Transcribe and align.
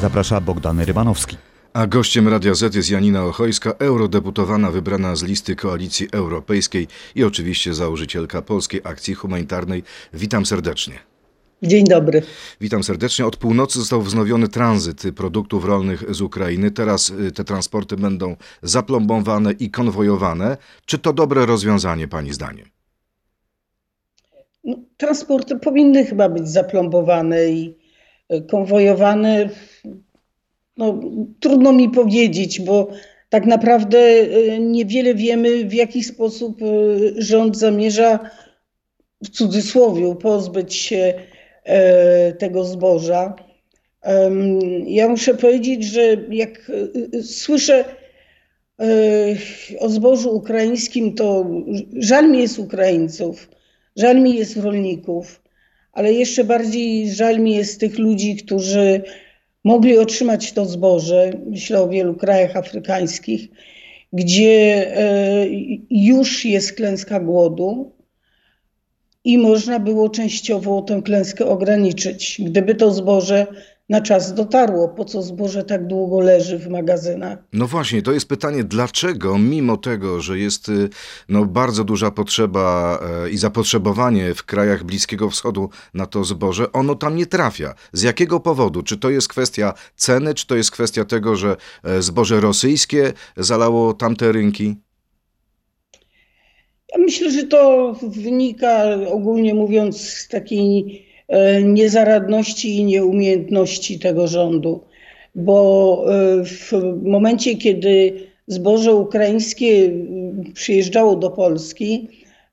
Zaprasza 0.00 0.40
Bogdan 0.40 0.80
Rybanowski. 0.80 1.36
A 1.72 1.86
gościem 1.86 2.28
Radia 2.28 2.54
Z 2.54 2.74
jest 2.74 2.90
Janina 2.90 3.24
Ochojska, 3.24 3.72
eurodeputowana 3.78 4.70
wybrana 4.70 5.16
z 5.16 5.22
listy 5.22 5.56
Koalicji 5.56 6.08
Europejskiej 6.12 6.86
i 7.14 7.24
oczywiście 7.24 7.74
założycielka 7.74 8.42
Polskiej 8.42 8.80
Akcji 8.84 9.14
Humanitarnej. 9.14 9.82
Witam 10.12 10.46
serdecznie. 10.46 10.98
Dzień 11.62 11.84
dobry. 11.84 12.22
Witam 12.60 12.82
serdecznie. 12.82 13.26
Od 13.26 13.36
północy 13.36 13.78
został 13.78 14.02
wznowiony 14.02 14.48
tranzyt 14.48 15.02
produktów 15.16 15.64
rolnych 15.64 16.14
z 16.14 16.20
Ukrainy. 16.20 16.70
Teraz 16.70 17.10
y, 17.10 17.32
te 17.32 17.44
transporty 17.44 17.96
będą 17.96 18.36
zaplombowane 18.62 19.52
i 19.52 19.70
konwojowane. 19.70 20.56
Czy 20.86 20.98
to 20.98 21.12
dobre 21.12 21.46
rozwiązanie, 21.46 22.08
Pani 22.08 22.32
zdaniem? 22.32 22.66
No, 24.64 24.76
transporty 24.96 25.58
powinny 25.58 26.06
chyba 26.06 26.28
być 26.28 26.48
zaplombowane 26.48 27.48
i 27.48 27.77
konwojowane. 28.50 29.48
No, 30.76 31.00
trudno 31.40 31.72
mi 31.72 31.90
powiedzieć, 31.90 32.60
bo 32.60 32.88
tak 33.28 33.46
naprawdę 33.46 33.98
y, 33.98 34.58
niewiele 34.60 35.14
wiemy, 35.14 35.64
w 35.64 35.74
jaki 35.74 36.04
sposób 36.04 36.60
rząd 37.18 37.56
zamierza 37.56 38.30
w 39.24 39.28
cudzysłowie 39.28 40.14
pozbyć 40.14 40.74
się 40.74 41.14
E, 41.68 42.32
tego 42.32 42.64
zboża. 42.64 43.34
Ja 44.86 45.08
muszę 45.08 45.34
powiedzieć, 45.34 45.84
że 45.84 46.16
jak 46.30 46.70
e, 47.14 47.22
słyszę 47.22 47.84
e, 48.80 48.86
o 49.78 49.88
zbożu 49.88 50.36
ukraińskim, 50.36 51.14
to 51.14 51.50
żal 51.96 52.30
mi 52.30 52.38
jest 52.38 52.58
Ukraińców, 52.58 53.50
żal 53.96 54.20
mi 54.20 54.36
jest 54.36 54.56
rolników, 54.56 55.42
ale 55.98 56.12
jeszcze 56.12 56.44
bardziej 56.44 57.14
żal 57.14 57.40
mi 57.40 57.54
jest 57.54 57.80
tych 57.80 57.98
ludzi, 57.98 58.36
którzy 58.36 59.02
mogli 59.64 59.98
otrzymać 59.98 60.52
to 60.52 60.66
zboże. 60.66 61.30
Myślę 61.46 61.80
o 61.80 61.88
wielu 61.88 62.14
krajach 62.14 62.56
afrykańskich, 62.56 63.48
gdzie 64.12 64.86
już 65.90 66.44
jest 66.44 66.72
klęska 66.72 67.20
głodu 67.20 67.92
i 69.24 69.38
można 69.38 69.78
było 69.78 70.08
częściowo 70.08 70.82
tę 70.82 71.02
klęskę 71.04 71.46
ograniczyć. 71.46 72.40
Gdyby 72.44 72.74
to 72.74 72.92
zboże 72.92 73.46
na 73.88 74.00
czas 74.00 74.34
dotarło, 74.34 74.88
po 74.88 75.04
co 75.04 75.22
zboże 75.22 75.64
tak 75.64 75.86
długo 75.86 76.20
leży 76.20 76.58
w 76.58 76.68
magazynach? 76.68 77.38
No 77.52 77.66
właśnie, 77.66 78.02
to 78.02 78.12
jest 78.12 78.28
pytanie, 78.28 78.64
dlaczego 78.64 79.38
mimo 79.38 79.76
tego, 79.76 80.20
że 80.20 80.38
jest 80.38 80.68
y, 80.68 80.88
no, 81.28 81.44
bardzo 81.44 81.84
duża 81.84 82.10
potrzeba 82.10 82.98
e, 83.24 83.30
i 83.30 83.38
zapotrzebowanie 83.38 84.34
w 84.34 84.44
krajach 84.44 84.84
Bliskiego 84.84 85.30
Wschodu 85.30 85.70
na 85.94 86.06
to 86.06 86.24
zboże, 86.24 86.72
ono 86.72 86.94
tam 86.94 87.16
nie 87.16 87.26
trafia. 87.26 87.74
Z 87.92 88.02
jakiego 88.02 88.40
powodu? 88.40 88.82
Czy 88.82 88.98
to 88.98 89.10
jest 89.10 89.28
kwestia 89.28 89.74
ceny, 89.96 90.34
czy 90.34 90.46
to 90.46 90.56
jest 90.56 90.70
kwestia 90.70 91.04
tego, 91.04 91.36
że 91.36 91.56
e, 91.84 92.02
zboże 92.02 92.40
rosyjskie 92.40 93.12
zalało 93.36 93.94
tamte 93.94 94.32
rynki? 94.32 94.76
Ja 96.92 96.98
myślę, 96.98 97.30
że 97.30 97.42
to 97.42 97.94
wynika 98.02 98.84
ogólnie 99.08 99.54
mówiąc 99.54 100.00
z 100.00 100.28
takiej 100.28 101.07
niezaradności 101.64 102.76
i 102.76 102.84
nieumiejętności 102.84 103.98
tego 103.98 104.28
rządu, 104.28 104.80
bo 105.34 106.04
e, 106.08 106.44
w 106.44 106.72
momencie, 107.02 107.56
kiedy 107.56 108.14
zboże 108.46 108.94
ukraińskie 108.94 109.90
przyjeżdżało 110.54 111.16
do 111.16 111.30
Polski, 111.30 112.08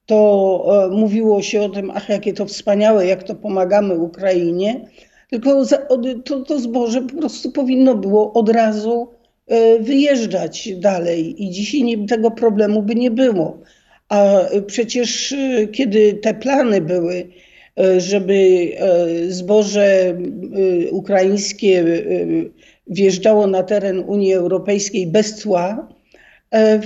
to 0.06 0.86
e, 0.86 0.96
mówiło 0.96 1.42
się 1.42 1.62
o 1.62 1.70
tym, 1.70 1.92
ach, 1.92 2.10
jakie 2.10 2.34
to 2.34 2.46
wspaniałe, 2.46 3.08
jak 3.08 3.24
to 3.24 3.36
pomagamy 3.36 4.00
Ukrainie, 4.00 4.86
tylko 5.30 5.66
to, 6.26 6.40
to 6.40 6.60
zboże 6.60 7.02
po 7.02 7.18
prostu 7.18 7.52
powinno 7.52 7.96
było 7.96 8.34
od 8.34 8.50
razu 8.50 9.08
wyjeżdżać 9.80 10.70
dalej. 10.76 11.44
I 11.44 11.50
dzisiaj 11.50 11.84
nie, 11.84 12.08
tego 12.08 12.32
problemu 12.32 12.82
by 12.82 12.96
nie 12.96 13.12
było. 13.12 13.58
A 14.10 14.40
przecież 14.68 15.36
kiedy 15.72 16.14
te 16.14 16.34
plany 16.34 16.82
były, 16.82 17.28
żeby 17.98 18.34
y, 18.34 19.34
zboże 19.34 20.18
ukraińskie 20.92 21.84
wjeżdżało 22.88 23.48
na 23.48 23.64
teren 23.64 24.04
Unii 24.08 24.34
Europejskiej 24.34 25.08
bez 25.08 25.36
cła, 25.36 25.88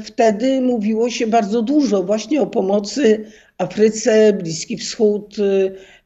wtedy 0.04 0.62
mówiło 0.62 1.10
się 1.10 1.28
bardzo 1.28 1.62
dużo 1.62 2.04
właśnie 2.04 2.42
o 2.42 2.48
pomocy 2.48 3.26
Afryce, 3.58 4.34
Bliski 4.34 4.78
Wschód, 4.78 5.36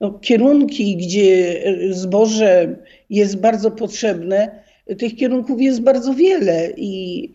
no, 0.02 0.20
kierunki, 0.20 0.98
gdzie 0.98 1.64
zboże 1.92 2.76
jest 3.10 3.38
bardzo 3.38 3.72
potrzebne. 3.72 4.64
Tych 4.98 5.16
kierunków 5.16 5.62
jest 5.62 5.82
bardzo 5.82 6.14
wiele 6.14 6.70
i 6.78 7.32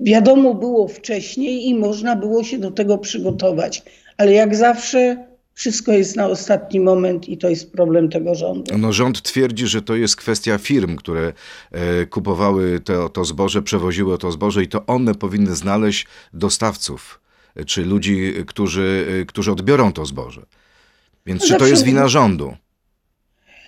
wiadomo 0.00 0.54
było 0.54 0.88
wcześniej 0.88 1.68
i 1.68 1.74
można 1.74 2.16
było 2.16 2.44
się 2.44 2.58
do 2.58 2.70
tego 2.70 2.98
przygotować. 2.98 3.82
Ale 4.16 4.32
jak 4.32 4.56
zawsze 4.56 5.26
wszystko 5.54 5.92
jest 5.92 6.16
na 6.16 6.26
ostatni 6.26 6.80
moment 6.80 7.28
i 7.28 7.38
to 7.38 7.48
jest 7.48 7.72
problem 7.72 8.08
tego 8.08 8.34
rządu. 8.34 8.78
No, 8.78 8.92
rząd 8.92 9.22
twierdzi, 9.22 9.66
że 9.66 9.82
to 9.82 9.96
jest 9.96 10.16
kwestia 10.16 10.58
firm, 10.58 10.96
które 10.96 11.32
e, 11.72 12.06
kupowały 12.06 12.80
to, 12.80 13.08
to 13.08 13.24
zboże, 13.24 13.62
przewoziły 13.62 14.18
to 14.18 14.32
zboże 14.32 14.62
i 14.62 14.68
to 14.68 14.86
one 14.86 15.14
powinny 15.14 15.54
znaleźć 15.54 16.06
dostawców, 16.32 17.20
czy 17.66 17.84
ludzi, 17.84 18.34
którzy, 18.46 19.06
e, 19.22 19.24
którzy 19.24 19.52
odbiorą 19.52 19.92
to 19.92 20.06
zboże. 20.06 20.42
Więc 21.26 21.42
no 21.42 21.48
czy 21.48 21.54
to 21.54 21.66
jest 21.66 21.84
wina 21.84 22.08
rządu? 22.08 22.56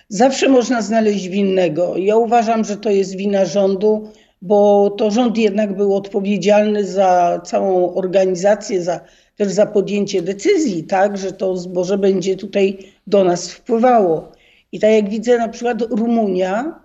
Zawsze 0.09 0.49
można 0.49 0.81
znaleźć 0.81 1.27
winnego. 1.27 1.97
Ja 1.97 2.15
uważam, 2.15 2.63
że 2.63 2.77
to 2.77 2.89
jest 2.89 3.15
wina 3.15 3.45
rządu, 3.45 4.11
bo 4.41 4.89
to 4.89 5.11
rząd 5.11 5.37
jednak 5.37 5.77
był 5.77 5.95
odpowiedzialny 5.95 6.85
za 6.85 7.41
całą 7.45 7.95
organizację, 7.95 8.81
za, 8.81 8.99
też 9.37 9.51
za 9.51 9.65
podjęcie 9.65 10.21
decyzji, 10.21 10.83
tak, 10.83 11.17
że 11.17 11.31
to 11.31 11.57
zboże 11.57 11.97
będzie 11.97 12.35
tutaj 12.35 12.77
do 13.07 13.23
nas 13.23 13.51
wpływało. 13.51 14.31
I 14.71 14.79
tak 14.79 14.91
jak 14.91 15.09
widzę, 15.09 15.37
na 15.37 15.49
przykład 15.49 15.81
Rumunia 15.81 16.79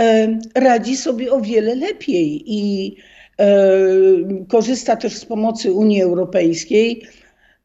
e, 0.00 0.38
radzi 0.54 0.96
sobie 0.96 1.32
o 1.32 1.40
wiele 1.40 1.74
lepiej 1.74 2.42
i 2.46 2.96
e, 3.38 3.56
korzysta 4.48 4.96
też 4.96 5.16
z 5.16 5.24
pomocy 5.24 5.72
Unii 5.72 6.02
Europejskiej. 6.02 7.02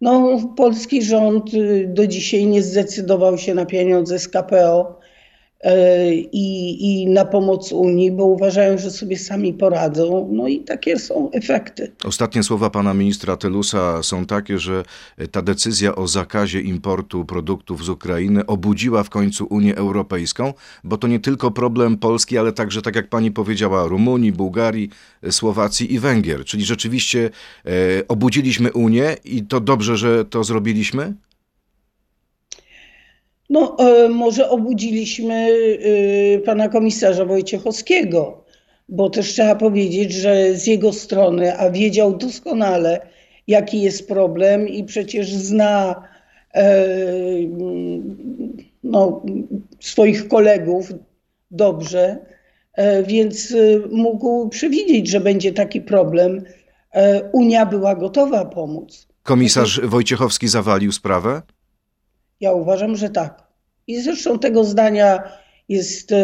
No, 0.01 0.39
polski 0.57 1.03
rząd 1.03 1.53
y, 1.53 1.87
do 1.87 2.07
dzisiaj 2.07 2.45
nie 2.45 2.61
zdecydował 2.61 3.37
się 3.37 3.53
na 3.53 3.65
pieniądze 3.65 4.19
z 4.19 4.27
KPO 4.27 4.99
i, 6.31 6.77
i 7.01 7.07
na 7.07 7.25
pomoc 7.25 7.71
Unii, 7.71 8.11
bo 8.11 8.25
uważają, 8.25 8.77
że 8.77 8.91
sobie 8.91 9.17
sami 9.17 9.53
poradzą. 9.53 10.29
No 10.31 10.47
i 10.47 10.59
takie 10.59 10.99
są 10.99 11.31
efekty. 11.31 11.91
Ostatnie 12.03 12.43
słowa 12.43 12.69
pana 12.69 12.93
ministra 12.93 13.37
Telusa 13.37 14.03
są 14.03 14.25
takie, 14.25 14.59
że 14.59 14.83
ta 15.31 15.41
decyzja 15.41 15.95
o 15.95 16.07
zakazie 16.07 16.61
importu 16.61 17.25
produktów 17.25 17.85
z 17.85 17.89
Ukrainy 17.89 18.45
obudziła 18.45 19.03
w 19.03 19.09
końcu 19.09 19.47
Unię 19.49 19.75
Europejską, 19.75 20.53
bo 20.83 20.97
to 20.97 21.07
nie 21.07 21.19
tylko 21.19 21.51
problem 21.51 21.97
Polski, 21.97 22.37
ale 22.37 22.51
także, 22.51 22.81
tak 22.81 22.95
jak 22.95 23.09
pani 23.09 23.31
powiedziała, 23.31 23.87
Rumunii, 23.87 24.31
Bułgarii, 24.31 24.89
Słowacji 25.29 25.93
i 25.93 25.99
Węgier. 25.99 26.45
Czyli 26.45 26.65
rzeczywiście 26.65 27.29
e, 27.65 27.69
obudziliśmy 28.07 28.71
Unię 28.71 29.15
i 29.25 29.43
to 29.43 29.59
dobrze, 29.59 29.97
że 29.97 30.25
to 30.25 30.43
zrobiliśmy? 30.43 31.13
No, 33.51 33.75
e, 33.79 34.09
może 34.09 34.49
obudziliśmy 34.49 35.49
e, 36.35 36.39
pana 36.39 36.69
komisarza 36.69 37.25
Wojciechowskiego, 37.25 38.43
bo 38.89 39.09
też 39.09 39.33
trzeba 39.33 39.55
powiedzieć, 39.55 40.13
że 40.13 40.55
z 40.55 40.67
jego 40.67 40.93
strony, 40.93 41.57
a 41.57 41.71
wiedział 41.71 42.17
doskonale, 42.17 43.07
jaki 43.47 43.81
jest 43.81 44.07
problem 44.07 44.67
i 44.67 44.83
przecież 44.83 45.33
zna 45.33 46.03
e, 46.53 46.85
no, 48.83 49.21
swoich 49.79 50.27
kolegów 50.27 50.93
dobrze, 51.51 52.17
więc 53.07 53.55
mógł 53.91 54.49
przewidzieć, 54.49 55.07
że 55.07 55.19
będzie 55.19 55.53
taki 55.53 55.81
problem. 55.81 56.43
Unia 57.31 57.65
była 57.65 57.95
gotowa 57.95 58.45
pomóc. 58.45 59.07
Komisarz 59.23 59.81
Wojciechowski 59.83 60.47
zawalił 60.47 60.91
sprawę? 60.91 61.41
Ja 62.41 62.51
uważam, 62.51 62.95
że 62.95 63.09
tak. 63.09 63.43
I 63.87 64.01
zresztą 64.01 64.39
tego 64.39 64.63
zdania 64.63 65.23
jest 65.69 66.11
e, 66.11 66.17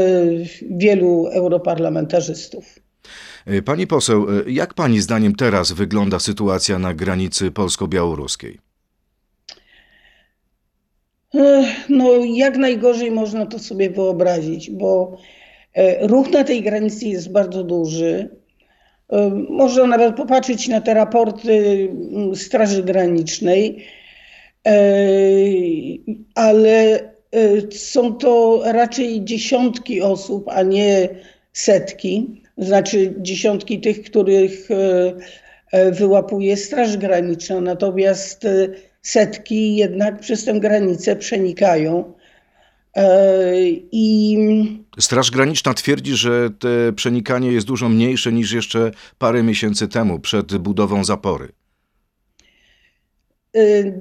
wielu 0.62 1.28
europarlamentarzystów. 1.28 2.80
E, 3.46 3.62
pani 3.62 3.88
poseł, 3.88 4.28
e, 4.30 4.52
jak 4.52 4.74
pani 4.74 5.02
zdaniem 5.02 5.36
teraz 5.36 5.72
wygląda 5.72 6.20
sytuacja 6.20 6.80
na 6.80 6.94
granicy 6.94 7.52
polsko-białoruskiej? 7.52 8.60
No, 11.90 12.10
jak 12.26 12.58
najgorzej 12.58 13.12
można 13.12 13.46
to 13.46 13.60
sobie 13.60 13.90
wyobrazić, 13.90 14.72
bo 14.72 15.18
ruch 16.02 16.32
na 16.32 16.44
tej 16.44 16.62
granicy 16.62 17.08
jest 17.08 17.32
bardzo 17.32 17.64
duży. 17.64 18.30
Można 19.50 19.88
nawet 19.88 20.16
popatrzeć 20.16 20.68
na 20.68 20.82
te 20.82 20.94
raporty 20.94 21.90
Straży 22.36 22.84
Granicznej, 22.84 23.86
ale 26.36 27.00
są 27.72 28.14
to 28.16 28.62
raczej 28.66 29.26
dziesiątki 29.26 30.02
osób, 30.02 30.46
a 30.50 30.64
nie 30.64 31.10
setki. 31.54 32.42
Znaczy 32.58 33.14
dziesiątki 33.18 33.82
tych, 33.82 34.04
których 34.04 34.68
wyłapuje 35.92 36.58
Straż 36.58 36.98
Graniczna, 36.98 37.62
natomiast 37.62 38.48
setki 39.02 39.76
jednak 39.76 40.20
przez 40.20 40.46
tę 40.46 40.60
granicę 40.60 41.16
przenikają. 41.16 42.14
I 43.92 44.38
Straż 45.00 45.32
Graniczna 45.32 45.74
twierdzi, 45.74 46.16
że 46.16 46.50
te 46.60 46.94
przenikanie 46.94 47.52
jest 47.52 47.68
dużo 47.68 47.90
mniejsze 47.90 48.32
niż 48.32 48.52
jeszcze 48.52 48.92
parę 49.18 49.44
miesięcy 49.44 49.88
temu, 49.88 50.20
przed 50.20 50.58
budową 50.58 51.04
zapory. 51.04 51.50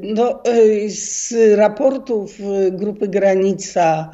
No, 0.02 0.42
z 0.88 1.34
raportów 1.56 2.38
Grupy 2.72 3.08
Granica, 3.08 4.10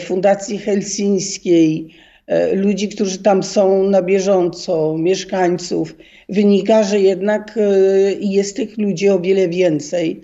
Fundacji 0.00 0.58
Helsińskiej, 0.58 1.94
ludzi, 2.52 2.88
którzy 2.88 3.18
tam 3.18 3.42
są 3.42 3.82
na 3.82 4.02
bieżąco, 4.02 4.96
mieszkańców, 4.98 5.96
wynika, 6.28 6.82
że 6.82 7.00
jednak 7.00 7.58
jest 8.20 8.56
tych 8.56 8.78
ludzi 8.78 9.08
o 9.08 9.20
wiele 9.20 9.48
więcej. 9.48 10.20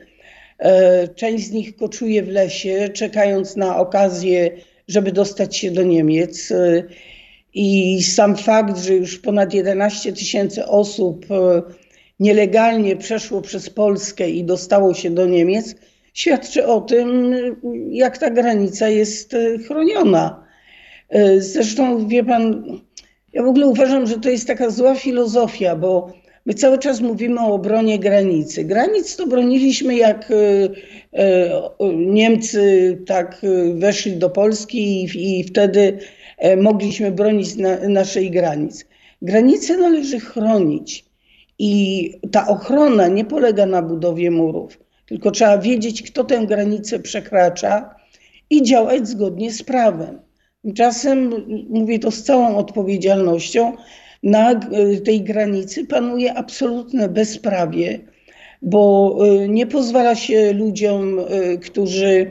Część 1.15 1.47
z 1.47 1.51
nich 1.51 1.77
koczuje 1.77 2.23
w 2.23 2.29
lesie, 2.29 2.89
czekając 2.89 3.57
na 3.57 3.79
okazję 3.79 4.51
żeby 4.89 5.13
dostać 5.13 5.57
się 5.57 5.71
do 5.71 5.83
Niemiec. 5.83 6.53
I 7.55 8.03
sam 8.03 8.37
fakt, 8.37 8.79
że 8.79 8.95
już 8.95 9.19
ponad 9.19 9.55
11 9.55 10.13
tysięcy 10.13 10.67
osób 10.67 11.27
nielegalnie 12.21 12.97
przeszło 12.97 13.43
przez 13.43 13.71
Polskę 13.71 14.31
i 14.31 14.45
dostało 14.45 14.95
się 14.95 15.11
do 15.11 15.27
Niemiec, 15.27 15.75
świadczy 16.15 16.67
o 16.67 16.81
tym, 16.81 17.35
jak 17.91 18.19
ta 18.19 18.31
granica 18.31 18.89
jest 18.89 19.35
e, 19.35 19.59
chroniona. 19.59 20.47
E, 21.09 21.41
zresztą, 21.41 22.09
wie 22.09 22.25
pan, 22.25 22.65
ja 23.33 23.43
w 23.43 23.47
ogóle 23.47 23.67
uważam, 23.67 24.07
że 24.07 24.21
to 24.21 24.31
jest 24.31 24.47
taka 24.47 24.71
zła 24.71 24.95
filozofia, 24.95 25.77
bo 25.77 26.13
My 26.47 26.55
cały 26.55 26.79
czas 26.79 27.01
mówimy 27.01 27.41
o 27.41 27.55
obronie 27.55 27.99
granicy. 27.99 28.65
Granic 28.65 29.17
to 29.17 29.27
broniliśmy, 29.27 29.97
jak 29.97 30.31
e, 30.31 31.49
Niemcy 31.97 32.99
tak 33.07 33.41
weszli 33.75 34.17
do 34.17 34.31
Polski 34.31 35.09
i, 35.15 35.45
wtedy 35.45 35.99
mogliśmy 36.57 37.11
bronić 37.11 37.57
na, 37.57 37.89
naszej 37.89 38.31
granic. 38.31 38.87
Granice 39.23 39.77
należy 39.77 40.21
chronić 40.21 41.06
i 41.59 42.13
ta 42.33 42.47
ochrona 42.47 43.09
nie 43.09 43.25
polega 43.25 43.67
na 43.67 43.83
budowie 43.83 44.31
murów, 44.31 44.79
tylko 45.07 45.31
trzeba 45.31 45.59
wiedzieć, 45.59 46.03
kto 46.03 46.25
tę 46.25 46.47
granicę 46.47 46.99
przekracza 46.99 47.95
i 48.51 48.63
działać 48.63 49.09
zgodnie 49.09 49.53
z 49.53 49.63
prawem. 49.63 50.21
Tymczasem, 50.63 51.31
mówię 51.71 51.99
to 51.99 52.11
z 52.11 52.23
całą 52.23 52.57
odpowiedzialnością, 52.57 53.73
na 54.23 54.53
e, 54.53 54.57
tej 55.05 55.23
granicy 55.23 55.87
panuje 55.87 56.35
absolutne 56.35 57.09
bezprawie, 57.09 58.01
bo 58.63 59.17
e, 59.21 59.49
nie 59.49 59.67
pozwala 59.67 60.15
się 60.15 60.53
ludziom, 60.53 61.19
e, 61.19 61.59
którzy 61.59 62.31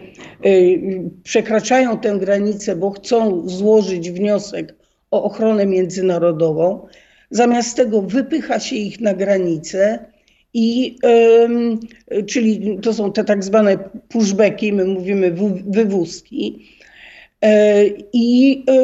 przekraczają 1.24 1.98
tę 1.98 2.18
granicę, 2.20 2.76
bo 2.76 2.92
chcą 2.92 3.50
złożyć 3.50 4.12
wniosek 4.12 4.76
o 5.12 5.24
ochronę 5.24 5.66
międzynarodową, 5.66 6.88
zamiast 7.30 7.78
tego 7.78 8.02
wypycha 8.02 8.60
się 8.60 8.76
ich 8.76 9.02
na 9.02 9.14
granicę. 9.14 10.06
I, 10.54 10.98
czyli 12.28 12.80
to 12.82 12.94
są 12.94 13.12
te 13.12 13.24
tak 13.24 13.44
zwane 13.44 13.78
pushbacki, 14.10 14.74
my 14.74 14.86
mówimy 14.86 15.36
wywózki, 15.68 16.60
E, 17.46 17.86
I, 18.14 18.64
e, 18.70 18.76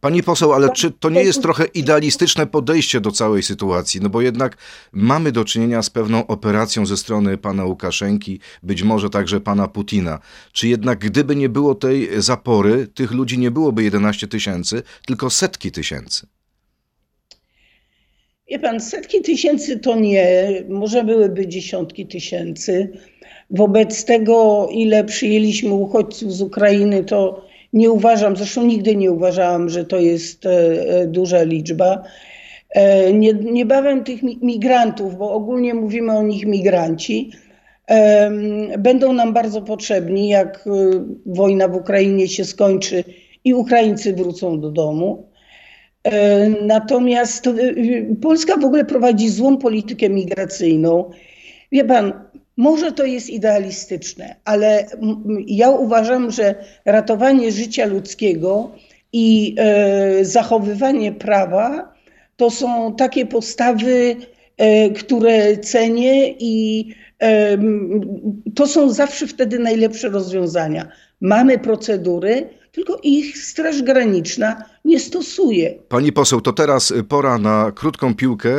Pani 0.00 0.22
poseł, 0.22 0.52
ale 0.52 0.70
czy 0.72 0.90
to 0.90 1.10
nie 1.10 1.22
jest 1.22 1.42
trochę 1.42 1.64
idealistyczne 1.64 2.46
podejście 2.46 3.00
do 3.00 3.12
całej 3.12 3.42
sytuacji? 3.42 4.00
No 4.00 4.08
bo 4.08 4.20
jednak 4.20 4.56
mamy 4.92 5.32
do 5.32 5.44
czynienia 5.44 5.82
z 5.82 5.90
pewną 5.90 6.26
operacją 6.26 6.86
ze 6.86 6.96
strony 6.96 7.38
pana 7.38 7.64
Łukaszenki, 7.64 8.40
być 8.62 8.82
może 8.82 9.10
także 9.10 9.40
pana 9.40 9.68
Putina. 9.68 10.18
Czy 10.52 10.68
jednak 10.68 10.98
gdyby 10.98 11.36
nie 11.36 11.48
było 11.48 11.74
tej 11.74 12.22
zapory, 12.22 12.86
tych 12.86 13.10
ludzi 13.10 13.38
nie 13.38 13.50
byłoby 13.50 13.82
11 13.82 14.28
tysięcy, 14.28 14.82
tylko 15.06 15.30
setki 15.30 15.72
tysięcy? 15.72 16.26
Wie 18.50 18.58
pan, 18.58 18.80
setki 18.80 19.20
tysięcy 19.22 19.78
to 19.78 19.96
nie, 19.96 20.48
może 20.68 21.04
byłyby 21.04 21.46
dziesiątki 21.46 22.06
tysięcy. 22.06 22.88
Wobec 23.50 24.04
tego, 24.04 24.68
ile 24.72 25.04
przyjęliśmy 25.04 25.74
uchodźców 25.74 26.32
z 26.32 26.42
Ukrainy, 26.42 27.04
to 27.04 27.44
nie 27.72 27.90
uważam, 27.90 28.36
zresztą 28.36 28.66
nigdy 28.66 28.96
nie 28.96 29.12
uważałam, 29.12 29.68
że 29.68 29.84
to 29.84 29.98
jest 29.98 30.46
e, 30.46 30.50
e, 30.50 31.06
duża 31.06 31.42
liczba. 31.42 32.02
E, 32.70 33.12
nie, 33.12 33.32
niebawem 33.32 34.04
tych 34.04 34.22
migrantów, 34.22 35.18
bo 35.18 35.32
ogólnie 35.32 35.74
mówimy 35.74 36.12
o 36.12 36.22
nich 36.22 36.46
migranci, 36.46 37.30
będą 38.78 39.12
nam 39.12 39.32
bardzo 39.32 39.62
potrzebni, 39.62 40.28
jak 40.28 40.68
wojna 41.26 41.68
w 41.68 41.76
Ukrainie 41.76 42.28
się 42.28 42.44
skończy 42.44 43.04
i 43.44 43.54
Ukraińcy 43.54 44.12
wrócą 44.12 44.60
do 44.60 44.70
domu. 44.70 45.29
Natomiast 46.62 47.48
Polska 48.22 48.56
w 48.56 48.64
ogóle 48.64 48.84
prowadzi 48.84 49.28
złą 49.28 49.56
politykę 49.58 50.08
migracyjną. 50.08 51.10
Wie 51.72 51.84
pan, 51.84 52.12
może 52.56 52.92
to 52.92 53.04
jest 53.04 53.30
idealistyczne, 53.30 54.36
ale 54.44 54.86
ja 55.46 55.70
uważam, 55.70 56.30
że 56.30 56.54
ratowanie 56.84 57.52
życia 57.52 57.86
ludzkiego 57.86 58.70
i 59.12 59.54
e, 59.58 60.24
zachowywanie 60.24 61.12
prawa 61.12 61.94
to 62.36 62.50
są 62.50 62.94
takie 62.94 63.26
postawy, 63.26 64.16
e, 64.56 64.90
które 64.90 65.58
cenię 65.58 66.34
i 66.38 66.86
e, 67.22 67.58
to 68.54 68.66
są 68.66 68.92
zawsze 68.92 69.26
wtedy 69.26 69.58
najlepsze 69.58 70.08
rozwiązania. 70.08 70.88
Mamy 71.20 71.58
procedury, 71.58 72.48
tylko 72.80 73.00
ich 73.02 73.38
Straż 73.38 73.82
Graniczna 73.82 74.64
nie 74.84 75.00
stosuje. 75.00 75.78
Pani 75.88 76.12
poseł, 76.12 76.40
to 76.40 76.52
teraz 76.52 76.92
pora 77.08 77.38
na 77.38 77.72
krótką 77.72 78.14
piłkę. 78.14 78.50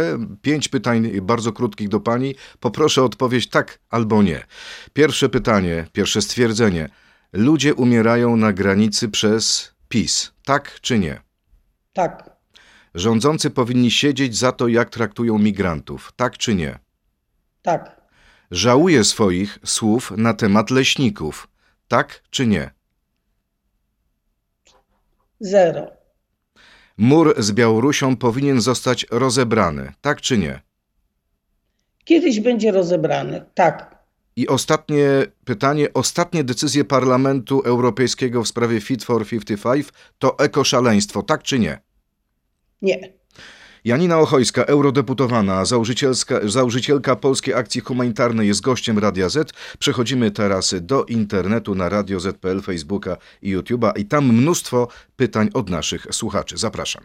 Pięć 0.42 0.68
pytań 0.68 1.12
bardzo 1.22 1.54
krótkich 1.54 1.90
do 1.90 2.00
pani. 2.00 2.36
Poproszę 2.60 3.02
o 3.02 3.06
odpowiedź 3.06 3.50
tak 3.50 3.80
albo 3.90 4.24
nie. 4.24 4.46
Pierwsze 4.94 5.30
pytanie, 5.30 5.88
pierwsze 5.94 6.22
stwierdzenie. 6.22 6.90
Ludzie 7.34 7.74
umierają 7.74 8.38
na 8.38 8.54
granicy 8.54 9.10
przez 9.10 9.74
PiS. 9.90 10.32
Tak 10.46 10.80
czy 10.82 11.00
nie? 11.00 11.22
Tak. 11.94 12.30
Rządzący 12.96 13.50
powinni 13.50 13.92
siedzieć 13.92 14.38
za 14.38 14.52
to, 14.52 14.68
jak 14.68 14.90
traktują 14.90 15.38
migrantów. 15.38 16.14
Tak 16.16 16.38
czy 16.38 16.56
nie? 16.56 16.80
Tak. 17.62 18.02
Żałuję 18.52 19.04
swoich 19.04 19.60
słów 19.66 20.12
na 20.18 20.34
temat 20.34 20.70
leśników. 20.70 21.48
Tak 21.88 22.24
czy 22.30 22.48
nie? 22.48 22.81
Zero. 25.42 25.92
Mur 26.98 27.34
z 27.38 27.52
Białorusią 27.52 28.18
powinien 28.18 28.62
zostać 28.62 29.06
rozebrany, 29.12 29.94
tak 30.02 30.22
czy 30.22 30.38
nie? 30.38 30.62
Kiedyś 32.04 32.40
będzie 32.40 32.72
rozebrany, 32.72 33.46
tak. 33.54 34.02
I 34.36 34.48
ostatnie 34.48 35.04
pytanie. 35.46 35.94
Ostatnie 35.94 36.44
decyzje 36.44 36.86
Parlamentu 36.86 37.60
Europejskiego 37.60 38.44
w 38.44 38.48
sprawie 38.48 38.82
Fit 38.82 39.04
for 39.04 39.28
55 39.28 39.88
to 40.20 40.40
ekoszaleństwo, 40.40 41.24
tak 41.24 41.44
czy 41.44 41.60
nie? 41.60 41.80
Nie. 42.82 43.21
Janina 43.86 44.20
Ochojska, 44.20 44.64
eurodeputowana, 44.64 45.66
założycielka 46.44 47.16
Polskiej 47.16 47.54
Akcji 47.54 47.82
Humanitarnej 47.82 48.48
jest 48.48 48.62
gościem 48.62 49.00
Radia 49.00 49.30
Z. 49.30 49.54
Przechodzimy 49.80 50.32
teraz 50.32 50.76
do 50.82 51.06
internetu 51.06 51.76
na 51.76 51.90
Radio 51.90 52.20
Z.pl, 52.20 52.62
Facebooka 52.62 53.18
i 53.42 53.58
YouTube'a 53.58 53.92
i 54.00 54.06
tam 54.06 54.26
mnóstwo 54.26 54.88
pytań 55.16 55.50
od 55.54 55.70
naszych 55.70 56.08
słuchaczy. 56.12 56.58
Zapraszam. 56.58 57.04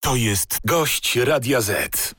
To 0.00 0.16
jest 0.16 0.58
gość 0.64 1.16
Radia 1.16 1.60
Z. 1.60 2.14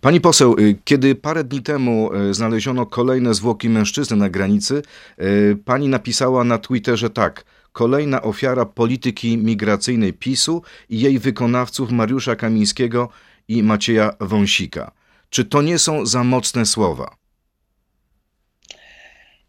Pani 0.00 0.20
poseł, 0.20 0.56
y, 0.58 0.78
kiedy 0.84 1.14
parę 1.14 1.44
dni 1.44 1.62
temu 1.62 2.10
y, 2.14 2.34
znaleziono 2.34 2.86
kolejne 2.86 3.34
zwłoki 3.34 3.68
mężczyzny 3.68 4.16
na 4.16 4.28
granicy, 4.28 4.82
y, 5.22 5.58
pani 5.64 5.88
napisała 5.88 6.44
na 6.44 6.58
Twitterze 6.58 7.10
tak. 7.10 7.44
Kolejna 7.72 8.22
ofiara 8.22 8.64
polityki 8.64 9.38
migracyjnej 9.38 10.12
PiSu 10.12 10.62
i 10.88 11.00
jej 11.00 11.18
wykonawców 11.18 11.90
Mariusza 11.90 12.36
Kamińskiego 12.36 13.08
i 13.48 13.62
Macieja 13.62 14.10
Wąsika. 14.20 14.92
Czy 15.30 15.44
to 15.44 15.62
nie 15.62 15.78
są 15.78 16.06
za 16.06 16.24
mocne 16.24 16.66
słowa? 16.66 17.16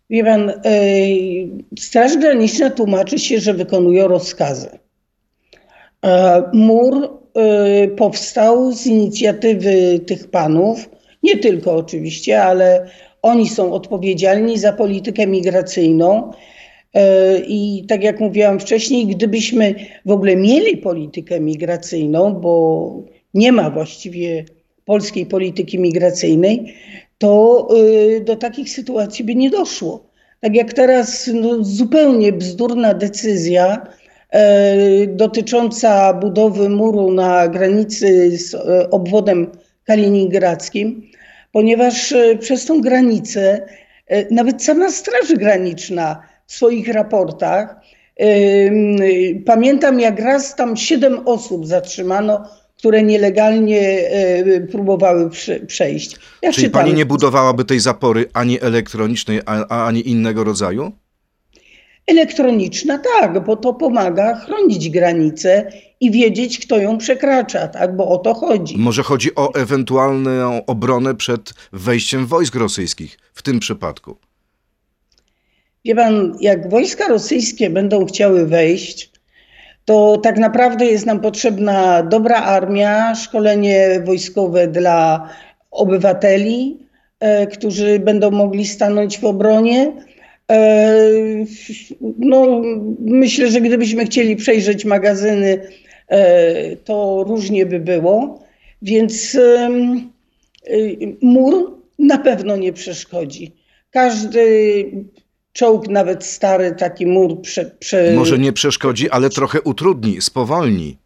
Wie 0.10 0.24
pan, 0.24 0.52
Straż 1.80 2.18
Graniczna 2.18 2.70
tłumaczy 2.70 3.20
się, 3.20 3.40
że 3.40 3.54
wykonują 3.54 4.08
rozkazy. 4.08 4.80
Mur 6.54 7.20
powstał 7.98 8.72
z 8.72 8.88
inicjatywy 8.88 10.00
tych 10.00 10.30
panów, 10.30 10.90
nie 11.24 11.38
tylko 11.38 11.76
oczywiście, 11.76 12.44
ale 12.44 12.90
oni 13.22 13.50
są 13.50 13.74
odpowiedzialni 13.74 14.60
za 14.60 14.74
politykę 14.74 15.28
migracyjną. 15.28 16.32
I 17.48 17.86
tak 17.88 18.04
jak 18.04 18.20
mówiłam 18.20 18.60
wcześniej, 18.60 19.08
gdybyśmy 19.08 19.76
w 20.06 20.12
ogóle 20.12 20.36
mieli 20.36 20.78
politykę 20.78 21.40
migracyjną, 21.40 22.34
bo 22.34 23.04
nie 23.34 23.52
ma 23.52 23.70
właściwie 23.70 24.46
polskiej 24.86 25.26
polityki 25.26 25.80
migracyjnej, 25.80 26.76
to 27.18 27.68
do 28.22 28.36
takich 28.36 28.70
sytuacji 28.70 29.26
by 29.26 29.36
nie 29.36 29.50
doszło. 29.50 30.10
Tak 30.40 30.56
jak 30.56 30.74
teraz 30.74 31.30
no, 31.34 31.64
zupełnie 31.64 32.34
bzdurna 32.34 32.94
decyzja 32.94 33.88
e, 34.30 35.08
dotycząca 35.08 36.14
budowy 36.14 36.70
muru 36.70 37.12
na 37.12 37.48
granicy 37.48 38.38
z 38.38 38.54
e, 38.54 38.90
obwodem 38.90 39.52
kaliningradzkim, 39.84 41.10
ponieważ 41.52 42.12
e, 42.12 42.38
przez 42.38 42.66
tą 42.66 42.82
granicę 42.82 43.66
e, 44.08 44.34
nawet 44.34 44.64
sama 44.64 44.92
Straż 44.92 45.34
Graniczna 45.34 46.24
w 46.46 46.54
swoich 46.54 46.88
raportach, 46.94 47.76
e, 48.18 48.30
pamiętam 49.46 50.00
jak 50.00 50.20
raz 50.20 50.56
tam 50.56 50.78
siedem 50.78 51.28
osób 51.28 51.68
zatrzymano 51.68 52.50
które 52.80 53.04
nielegalnie 53.04 54.10
e, 54.10 54.62
próbowały 54.62 55.30
przejść. 55.68 56.16
Ja 56.42 56.52
Czyli 56.52 56.68
czytam, 56.68 56.82
pani 56.82 56.94
nie 56.94 57.06
budowałaby 57.06 57.66
tej 57.66 57.80
zapory 57.80 58.26
ani 58.34 58.62
elektronicznej, 58.62 59.42
ani 59.70 60.10
innego 60.10 60.44
rodzaju? 60.44 60.92
Elektroniczna 62.08 63.00
tak, 63.20 63.44
bo 63.46 63.56
to 63.56 63.74
pomaga 63.74 64.36
chronić 64.36 64.90
granice 64.90 65.72
i 66.00 66.12
wiedzieć, 66.12 66.60
kto 66.60 66.78
ją 66.78 66.98
przekracza, 66.98 67.68
tak, 67.68 67.96
bo 67.96 68.08
o 68.08 68.18
to 68.18 68.34
chodzi. 68.34 68.78
Może 68.78 69.04
chodzi 69.04 69.36
o 69.36 69.54
ewentualną 69.54 70.66
obronę 70.66 71.16
przed 71.16 71.54
wejściem 71.74 72.26
wojsk 72.26 72.56
rosyjskich 72.56 73.18
w 73.34 73.42
tym 73.42 73.60
przypadku. 73.60 74.18
Wie 75.86 75.96
pan, 75.96 76.38
jak 76.42 76.70
wojska 76.70 77.08
rosyjskie 77.08 77.70
będą 77.70 78.06
chciały 78.06 78.46
wejść, 78.46 79.09
to 79.90 80.18
tak 80.18 80.38
naprawdę 80.38 80.86
jest 80.86 81.06
nam 81.06 81.20
potrzebna 81.20 82.04
dobra 82.04 82.36
armia, 82.36 83.16
szkolenie 83.16 84.02
wojskowe 84.06 84.68
dla 84.68 85.30
obywateli, 85.72 86.78
e, 87.20 87.48
którzy 87.48 88.00
będą 88.00 88.32
mogli 88.32 88.66
stanąć 88.66 89.20
w 89.20 89.26
obronie. 89.26 89.92
E, 90.52 90.96
no, 92.20 92.62
myślę, 93.00 93.48
że 93.48 93.62
gdybyśmy 93.62 94.06
chcieli 94.06 94.36
przejrzeć 94.36 94.86
magazyny, 94.86 95.62
e, 96.08 96.76
to 96.76 97.24
różnie 97.28 97.66
by 97.66 97.80
było. 97.80 98.44
Więc 98.82 99.38
mur 101.22 101.80
na 102.00 102.18
pewno 102.18 102.58
nie 102.58 102.74
przeszkodzi. 102.74 103.56
Każdy 103.92 104.86
czołg, 105.54 105.88
nawet 105.88 106.26
stary 106.26 106.76
taki 106.76 107.06
mur. 107.06 107.42
Prze, 107.42 107.66
prze... 107.66 108.14
Może 108.16 108.40
nie 108.40 108.54
przeszkodzi, 108.54 109.10
ale 109.10 109.30
trochę 109.30 109.62
utrudni, 109.62 110.22
spowolni. 110.22 110.98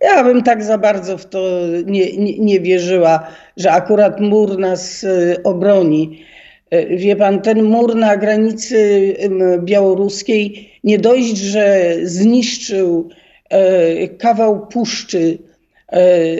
Ja 0.00 0.24
bym 0.24 0.42
tak 0.42 0.64
za 0.64 0.78
bardzo 0.78 1.18
w 1.18 1.26
to 1.26 1.40
nie, 1.86 2.16
nie, 2.16 2.38
nie 2.38 2.60
wierzyła, 2.60 3.26
że 3.56 3.72
akurat 3.72 4.20
mur 4.20 4.58
nas 4.58 5.04
e, 5.04 5.42
obroni. 5.42 6.24
E, 6.70 6.96
wie 6.96 7.16
pan, 7.16 7.42
ten 7.42 7.62
mur 7.62 7.96
na 7.96 8.16
granicy 8.16 9.16
białoruskiej 9.58 10.70
nie 10.84 10.98
dość, 10.98 11.36
że 11.36 11.94
zniszczył 12.02 13.08
e, 13.48 14.08
kawał 14.08 14.66
puszczy 14.66 15.38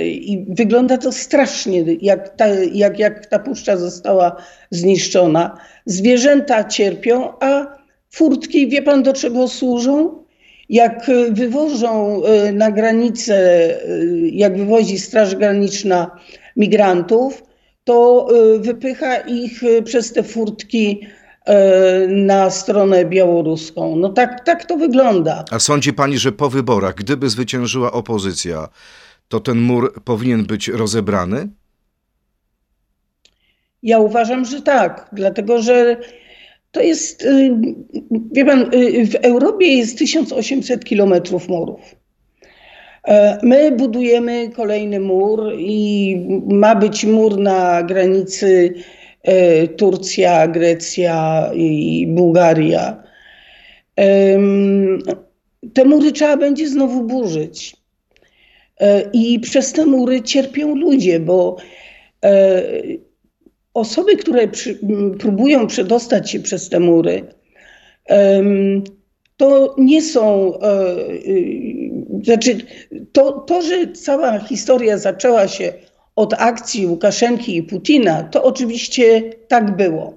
i 0.04 0.44
wygląda 0.48 0.98
to 0.98 1.12
strasznie, 1.12 1.84
jak 2.00 2.36
ta, 2.36 2.46
jak, 2.72 2.98
jak 2.98 3.26
ta 3.26 3.38
puszcza 3.38 3.76
została 3.76 4.36
zniszczona. 4.70 5.58
Zwierzęta 5.90 6.64
cierpią, 6.64 7.32
a 7.40 7.66
furtki, 8.10 8.68
wie 8.68 8.82
pan 8.82 9.02
do 9.02 9.12
czego 9.12 9.48
służą? 9.48 10.24
Jak 10.68 11.10
wywożą 11.30 12.22
e, 12.24 12.52
na 12.52 12.70
granicę, 12.70 13.34
e, 13.34 13.78
jak 14.32 14.56
wywozi 14.56 14.98
Straż 14.98 15.34
Graniczna 15.34 16.10
migrantów, 16.56 17.42
to 17.84 18.28
e, 18.30 18.58
wypycha 18.58 19.16
ich 19.16 19.62
przez 19.84 20.12
te 20.12 20.22
furtki 20.22 21.00
na 22.08 22.50
stronę 22.50 23.04
białoruską. 23.04 23.96
No 23.96 24.08
tak, 24.08 24.44
tak 24.44 24.64
to 24.64 24.76
wygląda. 24.76 25.44
A 25.50 25.58
sądzi 25.58 25.92
pani, 25.92 26.18
że 26.18 26.32
po 26.32 26.50
wyborach, 26.50 26.94
gdyby 26.94 27.28
zwyciężyła 27.28 27.92
opozycja, 27.92 28.68
to 29.28 29.40
ten 29.40 29.58
mur 29.60 30.02
powinien 30.04 30.44
być 30.44 30.68
rozebrany? 30.68 31.48
Ja 33.82 33.98
uważam, 33.98 34.44
że 34.44 34.62
tak, 34.62 35.10
dlatego 35.12 35.62
że 35.62 35.96
to 36.70 36.80
jest, 36.80 37.24
y, 37.24 37.56
wie 38.32 38.44
pan, 38.44 38.74
y, 38.74 39.06
w 39.06 39.14
Europie 39.14 39.76
jest 39.76 39.98
1800 39.98 40.84
kilometrów 40.84 41.48
murów. 41.48 42.00
E, 43.04 43.38
my 43.42 43.70
budujemy 43.70 44.48
kolejny 44.48 45.00
mur 45.00 45.52
i 45.58 46.16
ma 46.48 46.74
być 46.74 47.04
mur 47.04 47.38
na 47.38 47.82
granicy 47.82 48.74
e, 49.22 49.68
Turcja, 49.68 50.48
Grecja 50.48 51.50
i 51.54 52.06
Bułgaria. 52.08 53.02
Te 55.74 55.84
mury 55.84 56.12
trzeba 56.12 56.36
będzie 56.36 56.68
znowu 56.68 57.02
burzyć. 57.02 57.76
E, 58.80 59.10
I 59.12 59.40
przez 59.40 59.72
te 59.72 59.86
mury 59.86 60.22
cierpią 60.22 60.74
ludzie, 60.74 61.20
bo 61.20 61.56
osoby, 63.74 64.16
które 64.16 64.48
przy, 64.48 64.78
próbują 65.18 65.66
przedostać 65.66 66.30
się 66.30 66.40
przez 66.40 66.68
te 66.68 66.80
mury, 66.80 67.24
to 69.40 69.74
nie 69.78 70.02
są, 70.02 70.54
e, 70.58 70.66
e, 70.66 72.22
znaczy 72.22 72.56
to, 73.12 73.32
to, 73.32 73.62
że 73.62 73.86
cała 73.86 74.38
historia 74.38 74.98
zaczęła 74.98 75.48
się 75.48 75.72
od 76.16 76.34
akcji 76.38 76.86
Łukaszenki 76.86 77.56
i 77.56 77.62
Putina, 77.62 78.22
to 78.22 78.42
oczywiście 78.44 79.22
tak 79.48 79.76
było. 79.76 80.14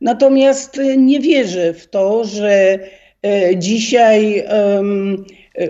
Natomiast 0.00 0.80
nie 0.96 1.20
wierzę 1.20 1.74
w 1.74 1.86
to, 1.86 2.24
że 2.24 2.78
e, 3.22 3.56
dzisiaj 3.56 4.44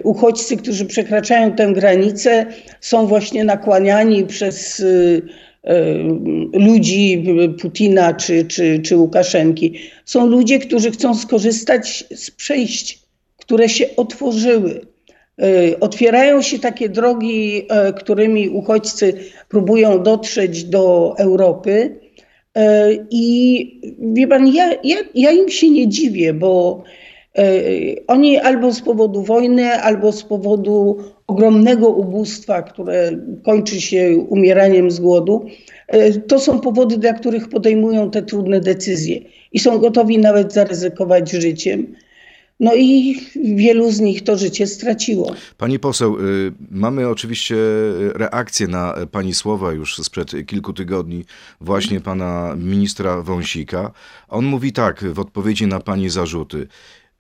uchodźcy, 0.03 0.57
którzy 0.57 0.87
przekraczają 0.87 1.53
tę 1.53 1.73
granicę, 1.73 2.47
są 2.81 3.07
właśnie 3.07 3.45
nakłaniani 3.45 4.27
przez 4.27 4.83
ludzi 6.53 7.25
Putina 7.63 8.15
czy, 8.15 8.45
czy, 8.45 8.79
czy 8.79 8.97
Łukaszenki. 8.97 9.79
Są 10.05 10.27
ludzie, 10.27 10.59
którzy 10.59 10.91
chcą 10.91 11.15
skorzystać 11.15 12.05
z 12.15 12.31
przejść, 12.31 12.99
które 13.37 13.69
się 13.69 13.97
otworzyły. 13.97 14.81
E, 15.43 15.81
otwierają 15.81 16.43
się 16.43 16.59
takie 16.59 16.89
drogi, 16.89 17.69
którymi 17.97 18.49
uchodźcy 18.49 19.13
próbują 19.49 20.03
dotrzeć 20.03 20.65
do 20.65 21.15
Europy. 21.19 21.99
I 23.11 23.81
wie 24.15 24.27
pan, 24.27 24.49
ja, 24.49 24.71
ja, 24.85 24.97
ja 25.15 25.31
im 25.31 25.49
się 25.49 25.71
nie 25.71 25.89
dziwię, 25.89 26.35
bo 26.35 26.83
oni 28.07 28.39
albo 28.39 28.73
z 28.73 28.81
powodu 28.81 29.23
wojny, 29.23 29.73
albo 29.73 30.13
z 30.13 30.23
powodu 30.23 30.99
ogromnego 31.27 31.89
ubóstwa, 31.89 32.63
które 32.63 33.19
kończy 33.45 33.81
się 33.81 34.17
umieraniem 34.29 34.91
z 34.91 35.01
głodu, 35.01 35.47
e, 35.89 36.13
to 36.13 36.41
są 36.41 36.61
powody, 36.61 36.99
dla 36.99 37.13
których 37.13 37.49
podejmują 37.49 38.11
te 38.11 38.23
trudne 38.23 38.61
decyzje 38.61 39.21
i 39.53 39.59
są 39.59 39.79
gotowi 39.79 40.19
nawet 40.19 40.53
zaryzykować 40.53 41.31
życiem. 41.31 41.95
No 42.61 42.75
i 42.75 43.17
wielu 43.57 43.91
z 43.91 44.01
nich 44.01 44.25
to 44.25 44.37
życie 44.37 44.67
straciło. 44.67 45.35
Pani 45.59 45.79
poseł, 45.79 46.17
y, 46.21 46.53
mamy 46.71 47.09
oczywiście 47.09 47.57
reakcję 48.15 48.69
na 48.69 48.95
pani 49.13 49.35
słowa 49.35 49.73
już 49.73 49.97
sprzed 49.97 50.33
kilku 50.47 50.73
tygodni, 50.73 51.25
właśnie 51.61 52.01
pana 52.01 52.55
ministra 52.57 53.23
Wąsika. 53.23 53.93
On 54.29 54.45
mówi 54.45 54.73
tak 54.73 55.05
w 55.13 55.19
odpowiedzi 55.19 55.67
na 55.67 55.81
pani 55.81 56.11
zarzuty. 56.11 56.67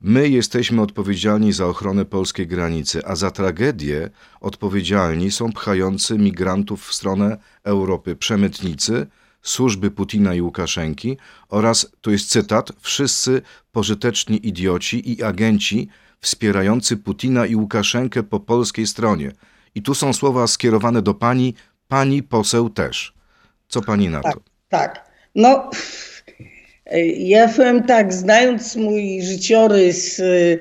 My 0.06 0.28
jesteśmy 0.28 0.82
odpowiedzialni 0.82 1.52
za 1.52 1.66
ochronę 1.66 2.04
polskiej 2.04 2.46
granicy, 2.46 3.06
a 3.06 3.16
za 3.16 3.30
tragedię 3.30 4.10
odpowiedzialni 4.40 5.30
są 5.30 5.52
pchający 5.52 6.18
migrantów 6.18 6.86
w 6.86 6.94
stronę 6.94 7.36
Europy 7.62 8.16
przemytnicy, 8.16 9.06
służby 9.42 9.90
Putina 9.90 10.34
i 10.34 10.40
Łukaszenki 10.40 11.16
oraz, 11.48 11.92
to 12.00 12.10
jest 12.10 12.30
cytat, 12.30 12.72
wszyscy 12.80 13.42
pożyteczni 13.72 14.48
idioci 14.48 15.12
i 15.12 15.22
agenci 15.22 15.88
wspierający 16.20 16.96
Putina 16.96 17.46
i 17.46 17.56
Łukaszenkę 17.56 18.22
po 18.22 18.40
polskiej 18.40 18.86
stronie. 18.86 19.32
I 19.74 19.82
tu 19.82 19.94
są 19.94 20.12
słowa 20.12 20.46
skierowane 20.46 21.02
do 21.02 21.14
pani, 21.14 21.54
pani 21.88 22.22
poseł 22.22 22.70
też. 22.70 23.14
Co 23.68 23.82
pani 23.82 24.08
na 24.08 24.20
to? 24.20 24.28
Tak, 24.28 24.40
tak. 24.68 25.10
No 25.34 25.70
ja 27.18 27.48
powiem 27.48 27.82
tak, 27.82 28.12
znając 28.12 28.76
mój 28.76 29.22
życiorys, 29.22 30.18
y, 30.18 30.58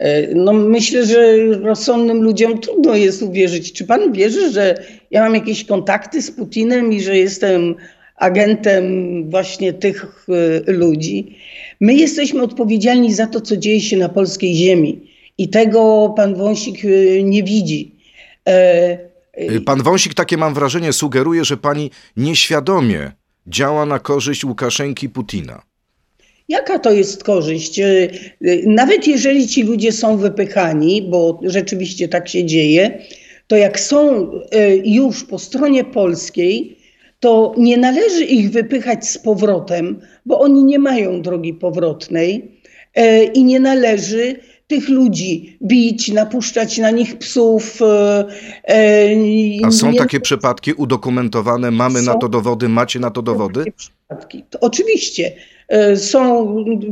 y, 0.00 0.32
no 0.34 0.52
myślę, 0.52 1.06
że 1.06 1.36
rozsądnym 1.46 2.22
ludziom 2.22 2.60
trudno 2.60 2.94
jest 2.94 3.22
uwierzyć. 3.22 3.72
Czy 3.72 3.86
pan 3.86 4.12
wierzy, 4.12 4.52
że 4.52 4.74
ja 5.10 5.22
mam 5.22 5.34
jakieś 5.34 5.64
kontakty 5.64 6.22
z 6.22 6.30
Putinem 6.30 6.92
i 6.92 7.00
że 7.00 7.16
jestem 7.16 7.74
agentem 8.16 8.84
właśnie 9.30 9.72
tych 9.72 10.26
ludzi. 10.66 11.36
My 11.80 11.94
jesteśmy 11.94 12.42
odpowiedzialni 12.42 13.14
za 13.14 13.26
to, 13.26 13.40
co 13.40 13.56
dzieje 13.56 13.80
się 13.80 13.96
na 13.96 14.08
polskiej 14.08 14.54
ziemi. 14.54 15.00
I 15.38 15.48
tego 15.48 16.12
pan 16.16 16.34
Wąsik 16.34 16.82
nie 17.22 17.42
widzi. 17.42 17.92
Pan 19.64 19.82
Wąsik, 19.82 20.14
takie 20.14 20.36
mam 20.36 20.54
wrażenie, 20.54 20.92
sugeruje, 20.92 21.44
że 21.44 21.56
pani 21.56 21.90
nieświadomie 22.16 23.12
działa 23.46 23.86
na 23.86 23.98
korzyść 23.98 24.44
Łukaszenki 24.44 25.08
Putina. 25.08 25.62
Jaka 26.48 26.78
to 26.78 26.92
jest 26.92 27.24
korzyść? 27.24 27.78
E, 27.78 28.08
nawet 28.66 29.06
jeżeli 29.06 29.48
ci 29.48 29.62
ludzie 29.62 29.92
są 29.92 30.16
wypychani, 30.16 31.02
bo 31.02 31.40
rzeczywiście 31.42 32.08
tak 32.08 32.28
się 32.28 32.44
dzieje, 32.44 32.98
to 33.46 33.56
jak 33.56 33.80
są 33.80 34.30
e, 34.52 34.76
już 34.76 35.24
po 35.24 35.38
stronie 35.38 35.84
polskiej, 35.84 36.78
to 37.20 37.54
nie 37.58 37.76
należy 37.76 38.24
ich 38.24 38.50
wypychać 38.50 39.08
z 39.08 39.18
powrotem, 39.18 40.00
bo 40.26 40.40
oni 40.40 40.64
nie 40.64 40.78
mają 40.78 41.22
drogi 41.22 41.54
powrotnej 41.54 42.60
e, 42.94 43.24
i 43.24 43.44
nie 43.44 43.60
należy 43.60 44.36
tych 44.66 44.88
ludzi 44.88 45.58
bić, 45.62 46.12
napuszczać 46.12 46.78
na 46.78 46.90
nich 46.90 47.18
psów. 47.18 47.78
A 49.64 49.70
są 49.70 49.90
nie... 49.90 49.98
takie 49.98 50.20
przypadki 50.20 50.72
udokumentowane, 50.72 51.70
mamy 51.70 51.98
są... 51.98 52.12
na 52.12 52.14
to 52.18 52.28
dowody, 52.28 52.68
macie 52.68 53.00
na 53.00 53.10
to 53.10 53.22
dowody? 53.22 53.64
Przypadki. 53.76 54.44
To 54.50 54.60
oczywiście. 54.60 55.32
E, 55.68 55.96
są 55.96 56.46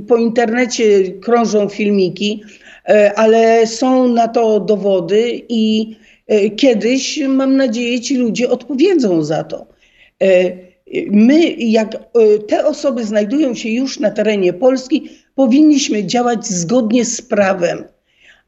po 0.09 0.17
internecie 0.17 1.11
krążą 1.11 1.69
filmiki, 1.69 2.43
e, 2.89 3.13
ale 3.19 3.67
są 3.67 4.09
na 4.09 4.29
to 4.29 4.61
dowody 4.61 5.43
i 5.49 5.97
e, 6.27 6.51
kiedyś, 6.51 7.21
mam 7.29 7.57
nadzieję, 7.57 8.01
ci 8.01 8.17
ludzie 8.17 8.51
odpowiedzą 8.51 9.25
za 9.25 9.45
to. 9.45 9.67
My, 11.11 11.51
jak 11.51 11.97
te 12.49 12.67
osoby 12.67 13.05
znajdują 13.05 13.55
się 13.55 13.69
już 13.69 14.01
na 14.01 14.11
terenie 14.11 14.53
Polski, 14.53 15.09
powinniśmy 15.35 16.05
działać 16.05 16.47
zgodnie 16.47 17.05
z 17.05 17.23
prawem. 17.23 17.85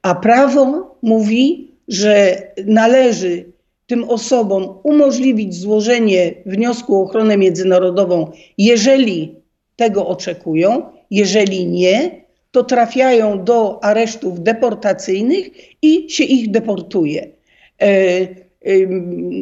A 0.03 0.15
prawo 0.15 0.97
mówi, 1.03 1.71
że 1.89 2.43
należy 2.67 3.45
tym 3.87 4.05
osobom 4.05 4.79
umożliwić 4.83 5.55
złożenie 5.55 6.35
wniosku 6.47 6.97
o 6.97 7.03
ochronę 7.03 7.37
międzynarodową, 7.37 8.33
jeżeli 8.59 9.35
tego 9.77 10.07
oczekują. 10.07 10.83
Jeżeli 11.11 11.67
nie, 11.67 12.25
to 12.51 12.65
trafiają 12.65 13.45
do 13.45 13.85
aresztów 13.85 14.43
deportacyjnych 14.43 15.47
i 15.83 16.11
się 16.11 16.25
ich 16.25 16.51
deportuje. 16.51 17.29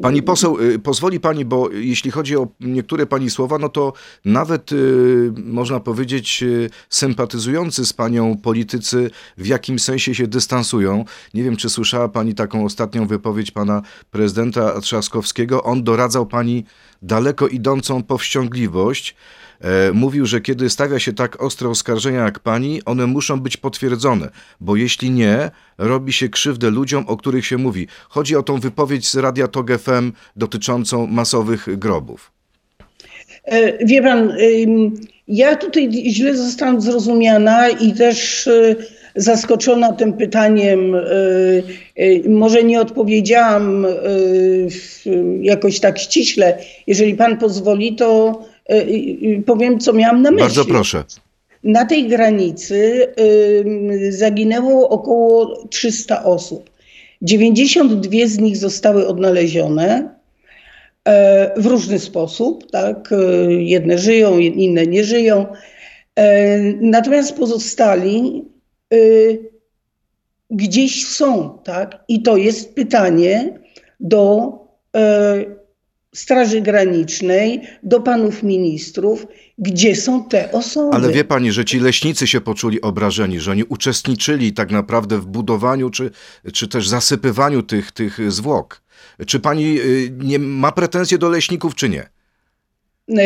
Pani 0.02 0.22
poseł, 0.22 0.60
y, 0.60 0.78
pozwoli 0.78 1.20
pani, 1.20 1.44
bo 1.44 1.70
jeśli 1.70 2.10
chodzi 2.10 2.36
o 2.36 2.48
niektóre 2.60 3.06
pani 3.06 3.30
słowa, 3.30 3.58
no 3.58 3.68
to 3.68 3.92
nawet 4.24 4.72
y, 4.72 5.32
można 5.36 5.80
powiedzieć 5.80 6.42
y, 6.42 6.70
sympatyzujący 6.88 7.86
z 7.86 7.92
panią 7.92 8.36
politycy 8.36 9.10
w 9.36 9.46
jakim 9.46 9.78
sensie 9.78 10.14
się 10.14 10.26
dystansują. 10.26 11.04
Nie 11.34 11.42
wiem, 11.42 11.56
czy 11.56 11.70
słyszała 11.70 12.08
pani 12.08 12.34
taką 12.34 12.64
ostatnią 12.64 13.06
wypowiedź 13.06 13.50
pana 13.50 13.82
prezydenta 14.10 14.80
Trzaskowskiego. 14.80 15.62
On 15.62 15.84
doradzał 15.84 16.26
pani 16.26 16.64
daleko 17.02 17.48
idącą 17.48 18.02
powściągliwość. 18.02 19.16
E, 19.60 19.92
mówił, 19.92 20.26
że 20.26 20.40
kiedy 20.40 20.70
stawia 20.70 20.98
się 20.98 21.12
tak 21.12 21.42
ostre 21.42 21.68
oskarżenia 21.68 22.24
jak 22.24 22.38
pani, 22.38 22.84
one 22.84 23.06
muszą 23.06 23.40
być 23.40 23.56
potwierdzone, 23.56 24.28
bo 24.60 24.76
jeśli 24.76 25.10
nie, 25.10 25.50
robi 25.78 26.12
się 26.12 26.28
krzywdę 26.28 26.70
ludziom, 26.70 27.04
o 27.06 27.16
których 27.16 27.46
się 27.46 27.58
mówi. 27.58 27.86
Chodzi 28.08 28.36
o 28.36 28.42
tą 28.42 28.60
wypowiedź 28.60 29.08
z 29.08 29.16
Radia 29.16 29.48
TOG 29.48 29.70
FM 29.78 30.12
dotyczącą 30.36 31.06
masowych 31.06 31.78
grobów. 31.78 32.32
E, 33.44 33.86
wie 33.86 34.02
pan, 34.02 34.32
ja 35.28 35.56
tutaj 35.56 35.90
źle 35.92 36.36
zostałam 36.36 36.80
zrozumiana 36.80 37.68
i 37.68 37.92
też 37.92 38.46
e, 38.46 38.76
zaskoczona 39.16 39.92
tym 39.92 40.12
pytaniem. 40.12 40.96
Może 42.28 42.64
nie 42.64 42.80
odpowiedziałam 42.80 43.86
jakoś 45.40 45.80
tak 45.80 45.98
ściśle. 45.98 46.58
Jeżeli 46.86 47.14
pan 47.14 47.38
pozwoli, 47.38 47.96
to 47.96 48.38
E, 48.44 48.53
powiem, 49.46 49.80
co 49.80 49.92
miałam 49.92 50.22
na 50.22 50.30
myśli. 50.30 50.44
Bardzo 50.44 50.64
proszę. 50.64 51.04
Na 51.64 51.84
tej 51.84 52.08
granicy 52.08 53.08
zaginęło 54.10 54.88
około 54.88 55.64
300 55.68 56.24
osób. 56.24 56.70
92 57.22 58.10
z 58.26 58.38
nich 58.38 58.56
zostały 58.56 59.06
odnalezione 59.06 60.14
e, 61.04 61.60
w 61.60 61.66
różny 61.66 61.98
sposób, 61.98 62.70
tak? 62.70 63.12
E, 63.12 63.52
jedne 63.52 63.98
żyją, 63.98 64.38
inne 64.38 64.86
nie 64.86 65.04
żyją. 65.04 65.46
Natomiast 66.80 67.36
pozostali 67.36 68.44
gdzieś 70.50 71.06
są, 71.06 71.58
tak? 71.64 72.04
I 72.08 72.22
to 72.22 72.36
jest 72.36 72.74
pytanie 72.74 73.58
do 74.00 74.52
Straży 76.14 76.60
Granicznej, 76.60 77.60
do 77.82 78.00
panów 78.00 78.42
ministrów, 78.42 79.26
gdzie 79.58 79.96
są 79.96 80.24
te 80.24 80.52
osoby. 80.52 80.96
Ale 80.96 81.12
wie 81.12 81.24
pani, 81.24 81.52
że 81.52 81.64
ci 81.64 81.80
leśnicy 81.80 82.26
się 82.26 82.40
poczuli 82.40 82.80
obrażeni, 82.80 83.40
że 83.40 83.50
oni 83.50 83.64
uczestniczyli 83.64 84.52
tak 84.52 84.70
naprawdę 84.70 85.18
w 85.18 85.26
budowaniu 85.26 85.90
czy, 85.90 86.10
czy 86.52 86.68
też 86.68 86.88
zasypywaniu 86.88 87.62
tych, 87.62 87.92
tych 87.92 88.32
zwłok. 88.32 88.82
Czy 89.26 89.40
pani 89.40 89.78
y, 89.80 90.12
nie 90.18 90.38
ma 90.38 90.72
pretensje 90.72 91.18
do 91.18 91.28
leśników, 91.28 91.74
czy 91.74 91.88
nie? 91.88 92.08
E, 93.18 93.24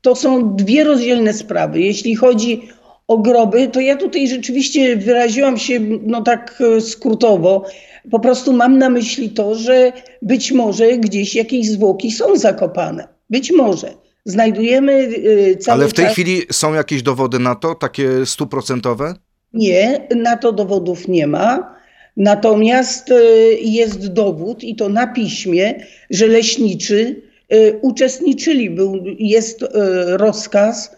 to 0.00 0.16
są 0.16 0.56
dwie 0.56 0.84
rozdzielne 0.84 1.32
sprawy. 1.32 1.80
Jeśli 1.80 2.14
chodzi 2.14 2.68
o 3.08 3.18
groby, 3.18 3.68
to 3.68 3.80
ja 3.80 3.96
tutaj 3.96 4.28
rzeczywiście 4.28 4.96
wyraziłam 4.96 5.58
się 5.58 5.80
no 6.02 6.22
tak 6.22 6.62
e, 6.76 6.80
skrótowo. 6.80 7.64
Po 8.10 8.20
prostu 8.20 8.52
mam 8.52 8.78
na 8.78 8.90
myśli 8.90 9.30
to, 9.30 9.54
że 9.54 9.92
być 10.22 10.52
może 10.52 10.98
gdzieś 10.98 11.34
jakieś 11.34 11.70
zwłoki 11.70 12.12
są 12.12 12.36
zakopane. 12.36 13.08
Być 13.30 13.52
może. 13.52 13.94
Znajdujemy 14.24 14.92
y, 14.92 15.56
cały 15.60 15.78
Ale 15.80 15.88
w 15.88 15.94
tej 15.94 16.04
czas... 16.04 16.12
chwili 16.12 16.42
są 16.52 16.74
jakieś 16.74 17.02
dowody 17.02 17.38
na 17.38 17.54
to, 17.54 17.74
takie 17.74 18.26
stuprocentowe? 18.26 19.14
Nie, 19.52 20.08
na 20.16 20.36
to 20.36 20.52
dowodów 20.52 21.08
nie 21.08 21.26
ma. 21.26 21.74
Natomiast 22.16 23.10
y, 23.10 23.58
jest 23.62 24.12
dowód, 24.12 24.64
i 24.64 24.76
to 24.76 24.88
na 24.88 25.06
piśmie, 25.06 25.74
że 26.10 26.26
leśniczy 26.26 27.22
y, 27.52 27.78
uczestniczyli. 27.82 28.70
Był, 28.70 29.04
jest 29.18 29.64
rozkaz, 30.06 30.96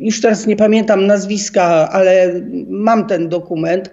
już 0.00 0.20
teraz 0.20 0.46
nie 0.46 0.56
pamiętam 0.56 1.06
nazwiska, 1.06 1.88
ale 1.92 2.40
mam 2.68 3.06
ten 3.06 3.28
dokument 3.28 3.90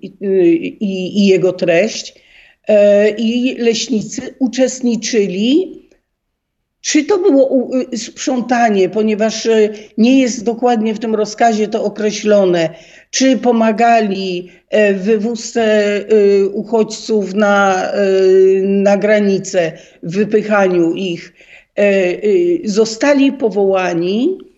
i, 0.00 1.20
i 1.20 1.26
jego 1.26 1.52
treść. 1.52 2.24
E, 2.68 3.10
I 3.10 3.54
leśnicy 3.58 4.34
uczestniczyli 4.38 5.80
czy 6.80 7.04
to 7.04 7.18
było 7.18 7.70
sprzątanie, 7.96 8.88
ponieważ 8.88 9.46
e, 9.46 9.68
nie 9.98 10.20
jest 10.20 10.44
dokładnie 10.44 10.94
w 10.94 10.98
tym 10.98 11.14
rozkazie 11.14 11.68
to 11.68 11.84
określone, 11.84 12.70
czy 13.10 13.36
pomagali 13.36 14.50
e, 14.70 14.94
w 14.94 15.02
wywózce 15.02 15.84
uchodźców 16.52 17.34
na, 17.34 17.88
na 18.62 18.96
granicę, 18.96 19.72
w 20.02 20.16
wypychaniu 20.16 20.94
ich, 20.94 21.32
zostali 22.64 23.32
powołani 23.32 24.38
E, 24.38 24.53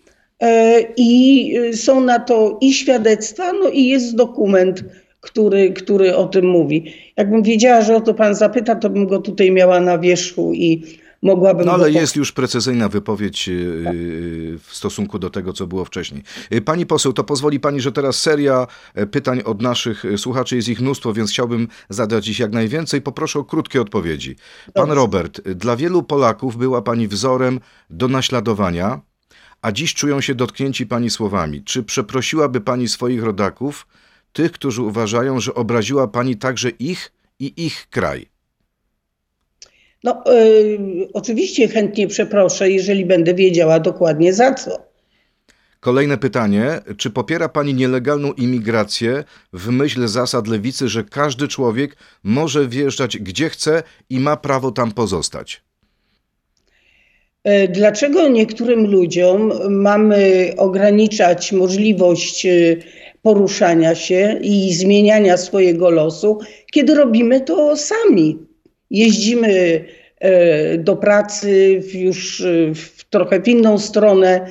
I 0.97 1.53
y, 1.57 1.77
są 1.77 2.01
na 2.01 2.19
to 2.19 2.57
i 2.61 2.73
świadectwa, 2.73 3.53
no 3.53 3.69
i 3.69 3.85
jest 3.85 4.15
dokument, 4.15 4.83
który, 5.21 5.73
który 5.73 6.15
o 6.15 6.27
tym 6.27 6.45
mówi. 6.45 6.93
Jakbym 7.17 7.43
wiedziała, 7.43 7.81
że 7.81 7.95
o 7.95 8.01
to 8.01 8.13
pan 8.13 8.35
zapyta, 8.35 8.75
to 8.75 8.89
bym 8.89 9.07
go 9.07 9.19
tutaj 9.19 9.51
miała 9.51 9.79
na 9.79 9.97
wierzchu 9.97 10.53
i 10.53 10.83
mogłabym. 11.21 11.65
No 11.65 11.73
ale 11.73 11.91
jest 11.91 12.15
już 12.15 12.31
precyzyjna 12.31 12.89
wypowiedź 12.89 13.49
y, 13.49 13.51
y, 13.51 14.59
w 14.63 14.75
stosunku 14.75 15.19
do 15.19 15.29
tego, 15.29 15.53
co 15.53 15.67
było 15.67 15.85
wcześniej. 15.85 16.23
Pani 16.65 16.85
poseł, 16.85 17.13
to 17.13 17.23
pozwoli 17.23 17.59
pani, 17.59 17.81
że 17.81 17.91
teraz 17.91 18.21
seria 18.21 18.67
e, 18.95 19.07
pytań 19.07 19.41
od 19.45 19.61
naszych 19.61 20.03
słuchaczy, 20.17 20.55
jest 20.55 20.69
ich 20.69 20.81
mnóstwo, 20.81 21.13
więc 21.13 21.31
chciałbym 21.31 21.67
zadać 21.89 22.27
ich 22.27 22.39
jak 22.39 22.51
najwięcej. 22.51 23.01
Poproszę 23.01 23.39
o 23.39 23.43
krótkie 23.43 23.81
odpowiedzi. 23.81 24.35
Pan 24.73 24.91
Robert, 24.91 25.41
dla 25.41 25.75
wielu 25.75 26.03
Polaków 26.03 26.57
była 26.57 26.81
pani 26.81 27.07
wzorem 27.07 27.59
do 27.89 28.07
naśladowania 28.07 29.01
a 29.61 29.71
dziś 29.71 29.93
czują 29.93 30.21
się 30.21 30.35
dotknięci 30.35 30.85
pani 30.87 31.09
słowami. 31.09 31.63
Czy 31.63 31.83
przeprosiłaby 31.83 32.61
pani 32.61 32.87
swoich 32.87 33.23
rodaków, 33.23 33.87
tych, 34.33 34.51
którzy 34.51 34.81
uważają, 34.81 35.39
że 35.39 35.53
obraziła 35.53 36.07
pani 36.07 36.35
także 36.35 36.69
ich 36.69 37.11
i 37.39 37.65
ich 37.65 37.87
kraj? 37.89 38.29
No, 40.03 40.23
yy, 40.25 41.07
oczywiście 41.13 41.67
chętnie 41.67 42.07
przeproszę, 42.07 42.71
jeżeli 42.71 43.05
będę 43.05 43.33
wiedziała 43.33 43.79
dokładnie 43.79 44.33
za 44.33 44.53
co. 44.53 44.87
Kolejne 45.79 46.17
pytanie. 46.17 46.79
Czy 46.97 47.09
popiera 47.09 47.49
Pani 47.49 47.73
nielegalną 47.73 48.33
imigrację 48.33 49.23
w 49.53 49.69
myśl 49.69 50.07
zasad 50.07 50.47
lewicy, 50.47 50.89
że 50.89 51.03
każdy 51.03 51.47
człowiek 51.47 51.97
może 52.23 52.67
wjeżdżać 52.67 53.17
gdzie 53.17 53.49
chce 53.49 53.83
i 54.09 54.19
ma 54.19 54.37
prawo 54.37 54.71
tam 54.71 54.91
pozostać? 54.91 55.66
E, 57.47 57.67
dlaczego 57.67 58.27
niektórym 58.27 58.91
ludziom 58.91 59.51
mamy 59.69 60.51
ograniczać 60.57 61.51
możliwość 61.51 62.45
e, 62.45 62.49
poruszania 63.21 63.95
się 63.95 64.39
i 64.41 64.73
zmieniania 64.73 65.37
swojego 65.37 65.89
losu, 65.89 66.39
kiedy 66.71 66.95
robimy 66.95 67.41
to 67.41 67.77
sami? 67.77 68.37
Jeździmy 68.89 69.85
e, 70.19 70.77
do 70.77 70.95
pracy 70.95 71.81
już 71.93 72.43
w 72.75 73.03
trochę 73.09 73.41
w 73.41 73.47
inną 73.47 73.77
stronę, 73.77 74.47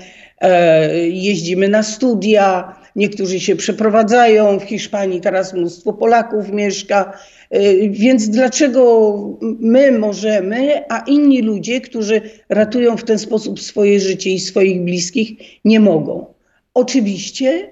jeździmy 1.11 1.69
na 1.69 1.83
studia, 1.83 2.77
niektórzy 2.97 3.41
się 3.41 3.57
przeprowadzają. 3.57 4.59
W 4.59 4.63
Hiszpanii 4.63 5.21
teraz 5.21 5.55
mnóstwo 5.55 5.93
Polaków 5.93 6.53
mieszka. 6.53 7.13
Y, 7.55 7.89
więc 7.91 8.29
dlaczego 8.29 9.13
my 9.61 9.93
możemy, 9.93 10.83
a 10.89 10.99
inni 10.99 11.43
ludzie, 11.43 11.81
którzy 11.81 12.21
ratują 12.49 12.97
w 12.97 13.05
ten 13.05 13.19
sposób 13.19 13.61
swoje 13.61 14.01
życie 14.01 14.31
i 14.31 14.41
swoich 14.41 14.81
bliskich, 14.81 15.39
nie 15.65 15.81
mogą? 15.81 16.35
Oczywiście 16.75 17.71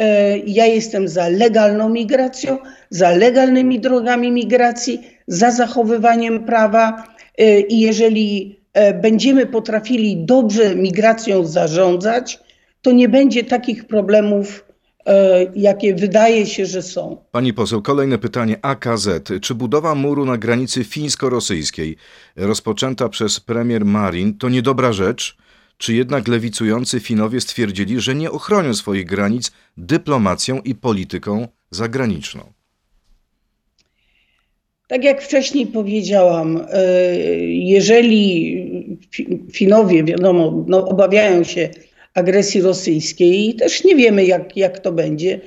y, 0.00 0.04
ja 0.46 0.66
jestem 0.66 1.08
za 1.08 1.28
legalną 1.28 1.88
migracją, 1.88 2.58
za 2.90 3.10
legalnymi 3.10 3.80
drogami 3.80 4.32
migracji, 4.32 5.00
za 5.26 5.50
zachowywaniem 5.50 6.44
prawa 6.44 7.04
y, 7.40 7.60
i 7.60 7.80
jeżeli 7.80 8.60
będziemy 9.02 9.46
potrafili 9.46 10.16
dobrze 10.16 10.76
migracją 10.76 11.46
zarządzać, 11.46 12.38
to 12.82 12.92
nie 12.92 13.08
będzie 13.08 13.44
takich 13.44 13.84
problemów 13.84 14.69
jakie 15.54 15.94
wydaje 15.94 16.46
się, 16.46 16.66
że 16.66 16.82
są. 16.82 17.16
Pani 17.30 17.52
poseł, 17.52 17.82
kolejne 17.82 18.18
pytanie. 18.18 18.56
AKZ. 18.62 19.08
Czy 19.42 19.54
budowa 19.54 19.94
muru 19.94 20.24
na 20.24 20.38
granicy 20.38 20.84
fińsko-rosyjskiej 20.84 21.96
rozpoczęta 22.36 23.08
przez 23.08 23.40
premier 23.40 23.84
Marin 23.84 24.38
to 24.38 24.48
niedobra 24.48 24.92
rzecz? 24.92 25.36
Czy 25.78 25.94
jednak 25.94 26.28
lewicujący 26.28 27.00
Finowie 27.00 27.40
stwierdzili, 27.40 28.00
że 28.00 28.14
nie 28.14 28.30
ochronią 28.30 28.74
swoich 28.74 29.06
granic 29.06 29.52
dyplomacją 29.76 30.60
i 30.60 30.74
polityką 30.74 31.48
zagraniczną? 31.70 32.52
Tak 34.88 35.04
jak 35.04 35.22
wcześniej 35.22 35.66
powiedziałam, 35.66 36.60
e, 36.72 37.16
jeżeli 37.46 38.56
Finowie, 39.52 40.04
wiadomo, 40.04 40.64
no, 40.68 40.88
obawiają 40.88 41.44
się 41.44 41.68
agresji 42.14 42.62
rosyjskiej 42.62 43.48
i 43.48 43.54
też 43.54 43.84
nie 43.84 43.96
wiemy, 43.96 44.24
jak, 44.24 44.56
jak 44.56 44.78
to 44.78 44.92
będzie, 44.92 45.40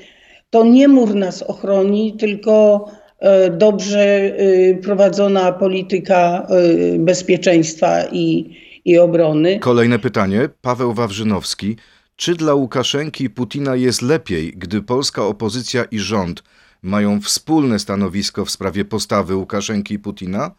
to 0.50 0.64
nie 0.64 0.88
mur 0.88 1.16
nas 1.16 1.44
ochroni, 1.44 2.18
tylko 2.20 2.86
e, 3.20 3.50
dobrze 3.50 4.00
e, 4.00 4.74
prowadzona 4.76 5.52
polityka 5.52 6.48
e, 6.50 7.00
bezpieczeństwa 7.00 8.04
i, 8.12 8.58
i 8.86 8.98
obrony. 8.98 9.60
Kolejne 9.60 10.00
pytanie. 10.00 10.50
Paweł 10.62 10.94
Wawrzynowski. 10.94 11.78
Czy 12.16 12.36
dla 12.36 12.54
Łukaszenki 12.54 13.24
i 13.24 13.30
Putina 13.30 13.76
jest 13.76 14.02
lepiej, 14.02 14.54
gdy 14.56 14.82
polska 14.82 15.26
opozycja 15.26 15.84
i 15.84 16.00
rząd 16.00 16.44
mają 16.82 17.22
wspólne 17.22 17.80
stanowisko 17.80 18.46
w 18.46 18.52
sprawie 18.52 18.86
postawy 18.86 19.36
Łukaszenki 19.36 19.94
i 19.94 20.00
Putina? 20.00 20.52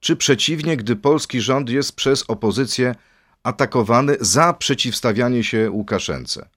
Czy 0.00 0.16
przeciwnie, 0.16 0.76
gdy 0.76 0.96
polski 0.96 1.40
rząd 1.40 1.70
jest 1.70 1.92
przez 1.96 2.24
opozycję 2.28 2.94
atakowany 3.42 4.16
za 4.20 4.52
przeciwstawianie 4.52 5.44
się 5.44 5.70
Łukaszence? 5.70 6.48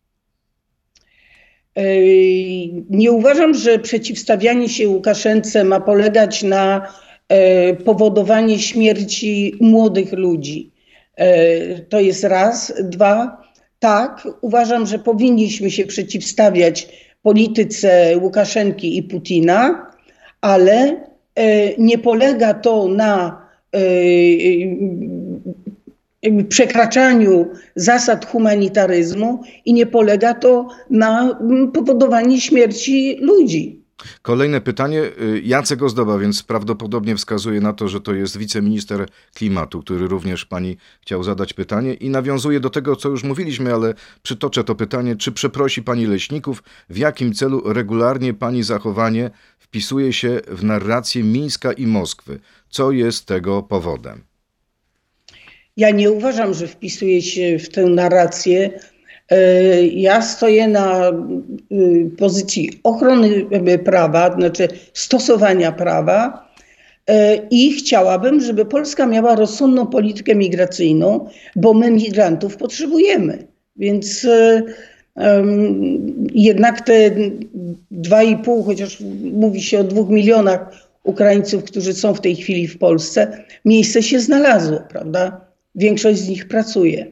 Nie 2.90 3.12
uważam, 3.12 3.54
że 3.54 3.80
przeciwstawianie 3.80 4.70
się 4.70 4.90
Łukaszence 4.90 5.64
ma 5.64 5.80
polegać 5.80 6.44
na 6.44 6.94
e, 7.28 7.74
powodowanie 7.74 8.60
śmierci 8.60 9.56
młodych 9.62 10.12
ludzi. 10.12 10.72
E, 11.16 11.80
to 11.80 12.00
jest 12.00 12.24
raz. 12.24 12.74
Dwa, 12.84 13.42
tak, 13.80 14.28
uważam, 14.42 14.88
że 14.88 15.00
powinniśmy 15.00 15.72
się 15.72 15.86
przeciwstawiać 15.86 16.88
polityce 17.22 18.18
Łukaszenki 18.22 18.98
i 18.98 19.04
Putina, 19.04 19.92
ale 20.42 21.04
e, 21.36 21.78
nie 21.78 21.98
polega 21.98 22.54
to 22.54 22.88
na 22.88 23.42
przekraczaniu 26.50 27.50
zasad 27.76 28.26
humanitaryzmu 28.26 29.44
i 29.66 29.74
nie 29.74 29.86
polega 29.86 30.34
to 30.34 30.68
na 30.90 31.38
mm, 31.40 31.72
powodowaniu 31.72 32.40
śmierci 32.40 33.18
ludzi. 33.22 33.82
Kolejne 34.22 34.62
pytanie. 34.62 35.04
Y, 35.22 35.42
Jacek 35.44 35.84
Ozdoba, 35.84 36.18
więc 36.18 36.44
prawdopodobnie 36.44 37.16
wskazuje 37.16 37.62
na 37.62 37.74
to, 37.74 37.88
że 37.88 38.02
to 38.02 38.14
jest 38.14 38.38
wiceminister 38.38 39.08
klimatu, 39.34 39.82
który 39.82 40.08
również 40.08 40.46
pani 40.46 40.78
chciał 41.02 41.24
zadać 41.24 41.54
pytanie 41.54 41.94
i 41.94 42.10
nawiązuje 42.10 42.60
do 42.60 42.70
tego, 42.70 42.96
co 42.96 43.10
już 43.10 43.24
mówiliśmy, 43.24 43.74
ale 43.74 43.94
przytoczę 44.24 44.64
to 44.64 44.76
pytanie. 44.76 45.16
Czy 45.16 45.32
przeprosi 45.32 45.84
pani 45.84 46.06
leśników? 46.06 46.64
W 46.90 46.98
jakim 46.98 47.34
celu 47.34 47.74
regularnie 47.74 48.34
pani 48.34 48.64
zachowanie 48.64 49.32
wpisuje 49.60 50.14
się 50.14 50.42
w 50.48 50.64
narrację 50.64 51.24
Mińska 51.24 51.74
i 51.74 51.88
Moskwy? 51.88 52.40
Co 52.70 52.92
jest 52.92 53.26
tego 53.26 53.64
powodem? 53.64 54.31
Ja 55.78 55.92
nie 55.92 56.12
uważam, 56.12 56.54
że 56.54 56.68
wpisuje 56.68 57.22
się 57.22 57.60
w 57.60 57.70
tę 57.70 57.86
narrację. 57.86 58.70
E, 59.30 59.86
ja 59.86 60.22
stoję 60.22 60.68
na 60.68 61.12
y, 61.72 62.10
pozycji 62.18 62.80
ochrony 62.84 63.46
prawa, 63.84 64.36
znaczy 64.36 64.68
stosowania 64.94 65.72
prawa 65.72 66.50
e, 67.08 67.36
i 67.52 67.74
chciałabym, 67.74 68.42
żeby 68.42 68.66
Polska 68.66 69.06
miała 69.06 69.36
rozsądną 69.36 69.88
politykę 69.88 70.36
migracyjną, 70.36 71.30
bo 71.56 71.74
my 71.74 71.92
migrantów 71.92 72.58
potrzebujemy. 72.58 73.48
Więc 73.76 74.28
jednak 76.34 76.82
te 76.82 77.12
2,5, 77.92 78.66
chociaż 78.66 78.98
mówi 79.34 79.62
się 79.62 79.80
o 79.80 79.84
dwóch 79.84 80.10
milionach 80.10 80.90
Ukraińców, 81.04 81.64
którzy 81.64 81.94
są 81.94 82.14
w 82.14 82.22
tej 82.22 82.36
chwili 82.36 82.68
w 82.68 82.78
Polsce, 82.78 83.44
miejsce 83.66 84.04
się 84.04 84.20
znalazło, 84.20 84.80
prawda? 84.90 85.51
Większość 85.76 86.20
z 86.20 86.28
nich 86.28 86.48
pracuje. 86.48 87.12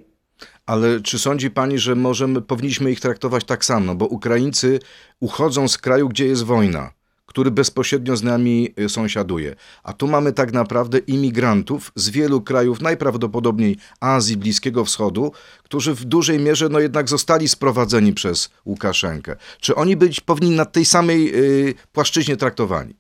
Ale 0.66 1.02
czy 1.02 1.20
sądzi 1.20 1.52
pani, 1.52 1.80
że 1.80 1.96
możemy, 1.96 2.42
powinniśmy 2.42 2.92
ich 2.92 3.00
traktować 3.00 3.44
tak 3.44 3.66
samo? 3.66 3.96
Bo 3.96 4.06
Ukraińcy 4.06 4.80
uchodzą 5.20 5.68
z 5.68 5.78
kraju, 5.78 6.10
gdzie 6.10 6.26
jest 6.26 6.44
wojna, 6.44 6.92
który 7.26 7.52
bezpośrednio 7.52 8.18
z 8.18 8.24
nami 8.24 8.74
y, 8.80 8.90
sąsiaduje. 8.90 9.56
A 9.84 9.94
tu 9.94 10.08
mamy 10.08 10.34
tak 10.34 10.54
naprawdę 10.54 10.98
imigrantów 10.98 11.92
z 11.96 12.10
wielu 12.10 12.42
krajów, 12.42 12.82
najprawdopodobniej 12.82 13.78
Azji, 14.00 14.38
Bliskiego 14.38 14.86
Wschodu, 14.86 15.32
którzy 15.64 15.94
w 15.94 16.06
dużej 16.06 16.40
mierze 16.40 16.70
no 16.70 16.80
jednak 16.80 17.10
zostali 17.10 17.48
sprowadzeni 17.48 18.14
przez 18.14 18.50
Łukaszenkę. 18.66 19.36
Czy 19.60 19.76
oni 19.76 19.96
być 19.96 20.22
powinni 20.22 20.56
na 20.56 20.66
tej 20.66 20.86
samej 20.86 21.36
y, 21.70 21.74
płaszczyźnie 21.92 22.38
traktowani? 22.38 22.96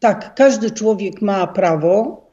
Tak, 0.00 0.34
każdy 0.34 0.70
człowiek 0.70 1.22
ma 1.22 1.46
prawo 1.46 2.23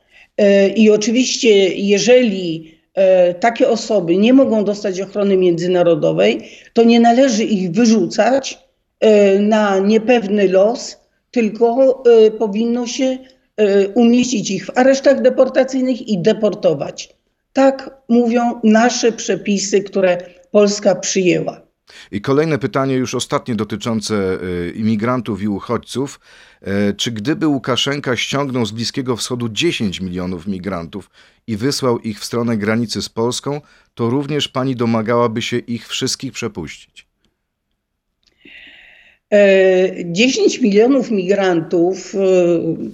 I 0.75 0.89
oczywiście, 0.89 1.67
jeżeli 1.67 2.75
e, 2.93 3.33
takie 3.33 3.69
osoby 3.69 4.17
nie 4.17 4.33
mogą 4.33 4.63
dostać 4.63 5.01
ochrony 5.01 5.37
międzynarodowej, 5.37 6.49
to 6.73 6.83
nie 6.83 6.99
należy 6.99 7.43
ich 7.43 7.71
wyrzucać 7.71 8.59
e, 8.99 9.39
na 9.39 9.79
niepewny 9.79 10.47
los, 10.47 10.97
tylko 11.31 12.03
powinno 12.39 12.87
się 12.87 13.17
umieścić 13.95 14.51
ich 14.51 14.65
w 14.65 14.77
aresztach 14.77 15.21
deportacyjnych 15.21 16.07
i 16.07 16.21
deportować. 16.21 17.15
Tak 17.53 18.01
mówią 18.09 18.59
nasze 18.63 19.11
przepisy, 19.11 19.81
które 19.81 20.17
Polska 20.51 20.95
przyjęła. 20.95 21.70
I 22.11 22.21
kolejne 22.21 22.57
pytanie, 22.57 22.95
już 22.95 23.15
ostatnie 23.15 23.55
dotyczące 23.55 24.39
y, 24.43 24.73
imigrantów 24.75 25.41
i 25.41 25.47
uchodźców. 25.47 26.19
E, 26.61 26.93
czy 26.93 27.11
gdyby 27.11 27.47
Łukaszenka 27.47 28.15
ściągnął 28.15 28.65
z 28.65 28.71
Bliskiego 28.71 29.15
Wschodu 29.15 29.49
10 29.49 30.01
milionów 30.01 30.47
migrantów 30.47 31.09
i 31.47 31.57
wysłał 31.57 31.99
ich 31.99 32.19
w 32.19 32.25
stronę 32.25 32.57
granicy 32.57 33.01
z 33.01 33.09
Polską, 33.09 33.61
to 33.93 34.09
również 34.09 34.47
pani 34.47 34.75
domagałaby 34.75 35.41
się 35.41 35.57
ich 35.57 35.87
wszystkich 35.87 36.31
przepuścić? 36.31 37.07
10 40.05 40.57
e, 40.57 40.61
milionów 40.61 41.11
migrantów, 41.11 42.15
e, 42.15 42.17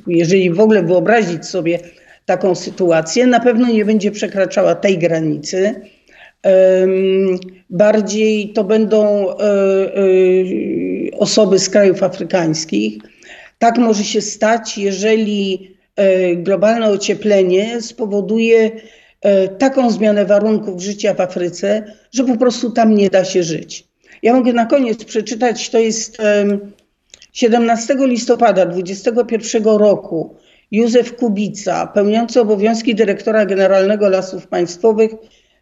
jeżeli 0.07 0.51
w 0.51 0.59
ogóle 0.59 0.83
wyobrazić 0.83 1.45
sobie 1.45 1.79
taką 2.25 2.55
sytuację, 2.55 3.27
na 3.27 3.39
pewno 3.39 3.67
nie 3.67 3.85
będzie 3.85 4.11
przekraczała 4.11 4.75
tej 4.75 4.97
granicy. 4.97 5.81
Bardziej 7.69 8.53
to 8.53 8.63
będą 8.63 9.29
e, 9.29 9.33
e, 9.33 10.07
osoby 11.17 11.59
z 11.59 11.69
krajów 11.69 12.03
afrykańskich. 12.03 12.97
Tak 13.59 13.77
może 13.77 14.03
się 14.03 14.21
stać, 14.21 14.77
jeżeli 14.77 15.71
e, 15.95 16.35
globalne 16.35 16.89
ocieplenie 16.89 17.81
spowoduje 17.81 18.71
taką 19.57 19.91
zmianę 19.91 20.25
warunków 20.25 20.81
życia 20.81 21.13
w 21.13 21.21
Afryce, 21.21 21.93
że 22.11 22.23
po 22.23 22.37
prostu 22.37 22.71
tam 22.71 22.95
nie 22.95 23.09
da 23.09 23.25
się 23.25 23.43
żyć. 23.43 23.87
Ja 24.23 24.33
mogę 24.33 24.53
na 24.53 24.65
koniec 24.65 25.05
przeczytać, 25.05 25.69
to 25.69 25.79
jest 25.79 26.17
17 27.33 27.95
listopada 27.99 28.65
2021 28.65 29.63
roku 29.63 30.35
Józef 30.71 31.15
Kubica, 31.15 31.87
pełniący 31.87 32.41
obowiązki 32.41 32.95
dyrektora 32.95 33.45
generalnego 33.45 34.09
Lasów 34.09 34.47
Państwowych, 34.47 35.11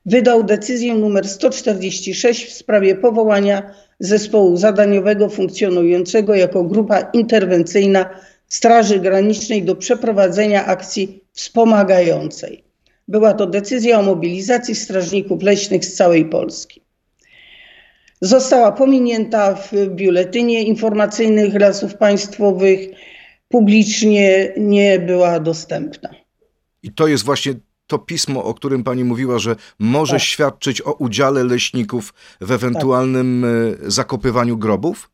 wydał 0.06 0.44
decyzję 0.44 0.94
nr 0.94 1.28
146 1.28 2.46
w 2.46 2.54
sprawie 2.54 2.96
powołania 2.96 3.72
zespołu 4.00 4.58
zadaniowego 4.58 5.30
funkcjonującego 5.30 6.36
jako 6.36 6.64
grupa 6.64 7.00
interwencyjna 7.00 8.10
Straży 8.48 9.00
Granicznej 9.00 9.64
do 9.64 9.76
przeprowadzenia 9.76 10.66
akcji 10.66 11.24
wspomagającej. 11.34 12.64
Była 13.08 13.34
to 13.34 13.48
decyzja 13.48 14.00
o 14.00 14.04
mobilizacji 14.04 14.76
strażników 14.76 15.44
leśnych 15.44 15.86
z 15.86 15.94
całej 15.94 16.26
Polski. 16.26 16.82
Została 18.22 18.72
pominięta 18.72 19.56
w 19.56 19.72
biuletynie 19.88 20.64
informacyjnych 20.64 21.60
lasów 21.60 21.96
państwowych, 21.96 22.80
publicznie 23.50 24.54
nie 24.58 25.00
była 25.00 25.40
dostępna. 25.40 26.10
I 26.84 26.92
to 26.92 27.08
jest 27.08 27.26
właśnie 27.26 27.54
to 27.88 28.00
pismo, 28.00 28.44
o 28.44 28.54
którym 28.54 28.84
pani 28.84 29.04
mówiła, 29.04 29.40
że 29.40 29.56
może 29.80 30.16
tak. 30.16 30.22
świadczyć 30.22 30.82
o 30.82 30.94
udziale 30.94 31.44
leśników 31.44 32.14
w 32.42 32.52
ewentualnym 32.52 33.46
tak. 33.82 33.92
zakopywaniu 33.92 34.58
grobów? 34.58 35.10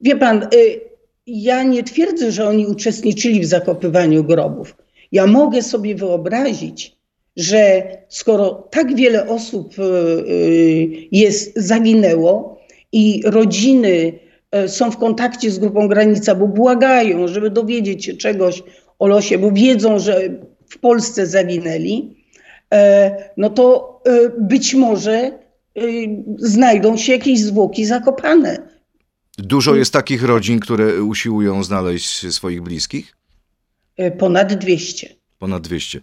Wie 0.00 0.16
pan, 0.16 0.42
y, 0.42 0.80
ja 1.26 1.62
nie 1.62 1.82
twierdzę, 1.82 2.32
że 2.32 2.48
oni 2.48 2.66
uczestniczyli 2.66 3.40
w 3.40 3.46
zakopywaniu 3.46 4.24
grobów. 4.24 4.76
Ja 5.12 5.26
mogę 5.26 5.62
sobie 5.62 5.94
wyobrazić, 5.94 6.96
że 7.36 7.82
skoro 8.08 8.68
tak 8.70 8.96
wiele 8.96 9.28
osób 9.28 9.78
y, 9.78 11.08
jest, 11.12 11.52
zaginęło 11.56 12.60
i 12.92 13.22
rodziny 13.24 14.18
są 14.66 14.90
w 14.90 14.96
kontakcie 14.96 15.50
z 15.50 15.58
grupą 15.58 15.88
granica, 15.88 16.34
bo 16.34 16.48
błagają, 16.48 17.28
żeby 17.28 17.50
dowiedzieć 17.50 18.04
się 18.04 18.16
czegoś 18.16 18.62
o 18.98 19.06
losie, 19.06 19.38
bo 19.38 19.52
wiedzą, 19.52 19.98
że 19.98 20.28
w 20.72 20.78
Polsce 20.78 21.26
zaginęli, 21.26 22.24
e, 22.72 23.30
no 23.36 23.50
to 23.50 24.00
e, 24.04 24.30
być 24.40 24.74
może 24.74 25.12
e, 25.12 25.32
znajdą 26.38 26.96
się 26.96 27.12
jakieś 27.12 27.40
zwłoki 27.40 27.84
zakopane. 27.84 28.68
Dużo 29.38 29.74
jest 29.74 29.92
takich 29.92 30.22
rodzin, 30.22 30.60
które 30.60 31.02
usiłują 31.02 31.64
znaleźć 31.64 32.32
swoich 32.34 32.62
bliskich? 32.62 33.16
Ponad 34.18 34.54
200. 34.54 35.08
Ponad 35.38 35.62
200. 35.62 36.00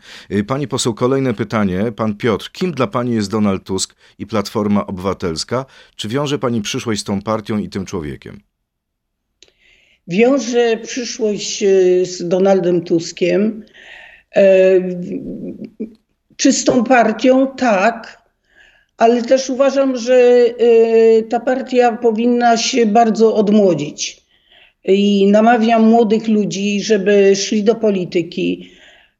Pani 0.47 0.67
poseł, 0.67 0.93
kolejne 0.93 1.33
pytanie. 1.33 1.91
Pan 1.95 2.15
Piotr, 2.15 2.51
kim 2.51 2.71
dla 2.71 2.87
Pani 2.87 3.13
jest 3.13 3.31
Donald 3.31 3.63
Tusk 3.63 3.95
i 4.19 4.27
Platforma 4.27 4.87
Obywatelska? 4.87 5.65
Czy 5.95 6.07
wiąże 6.07 6.39
Pani 6.39 6.61
przyszłość 6.61 7.01
z 7.01 7.03
tą 7.03 7.21
partią 7.21 7.57
i 7.57 7.69
tym 7.69 7.85
człowiekiem? 7.85 8.39
Wiąże 10.07 10.77
przyszłość 10.83 11.63
z 12.03 12.27
Donaldem 12.27 12.81
Tuskiem 12.81 13.63
czystą 16.37 16.83
partią, 16.83 17.47
tak, 17.47 18.23
ale 18.97 19.21
też 19.21 19.49
uważam, 19.49 19.97
że 19.97 20.15
e, 20.15 21.23
ta 21.23 21.39
partia 21.39 21.91
powinna 21.91 22.57
się 22.57 22.85
bardzo 22.85 23.35
odmłodzić. 23.35 24.21
I 24.85 25.27
namawiam 25.27 25.89
młodych 25.89 26.27
ludzi, 26.27 26.81
żeby 26.81 27.35
szli 27.35 27.63
do 27.63 27.75
polityki, 27.75 28.71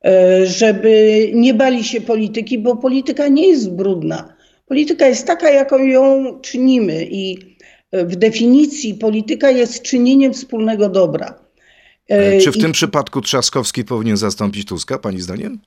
e, 0.05 0.45
żeby 0.45 1.29
nie 1.33 1.53
bali 1.53 1.83
się 1.83 2.01
polityki, 2.01 2.59
bo 2.59 2.75
polityka 2.75 3.27
nie 3.27 3.47
jest 3.47 3.71
brudna. 3.71 4.33
Polityka 4.67 5.07
jest 5.07 5.27
taka, 5.27 5.49
jaką 5.49 5.77
ją 5.77 6.39
czynimy, 6.41 7.07
i 7.11 7.37
w 7.93 8.15
definicji 8.15 8.93
polityka 8.93 9.51
jest 9.51 9.81
czynieniem 9.81 10.33
wspólnego 10.33 10.89
dobra. 10.89 11.48
E, 12.09 12.41
czy 12.41 12.51
w 12.51 12.55
I... 12.55 12.61
tym 12.61 12.71
przypadku 12.71 13.21
Trzaskowski 13.21 13.85
powinien 13.85 14.17
zastąpić 14.17 14.67
Tuska, 14.67 14.99
pani 14.99 15.21
zdaniem? 15.21 15.59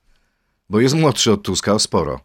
Bo 0.71 0.81
jest 0.81 0.95
młodszy 0.95 1.33
od 1.33 1.43
Tuska 1.43 1.79
sporo. 1.79 2.21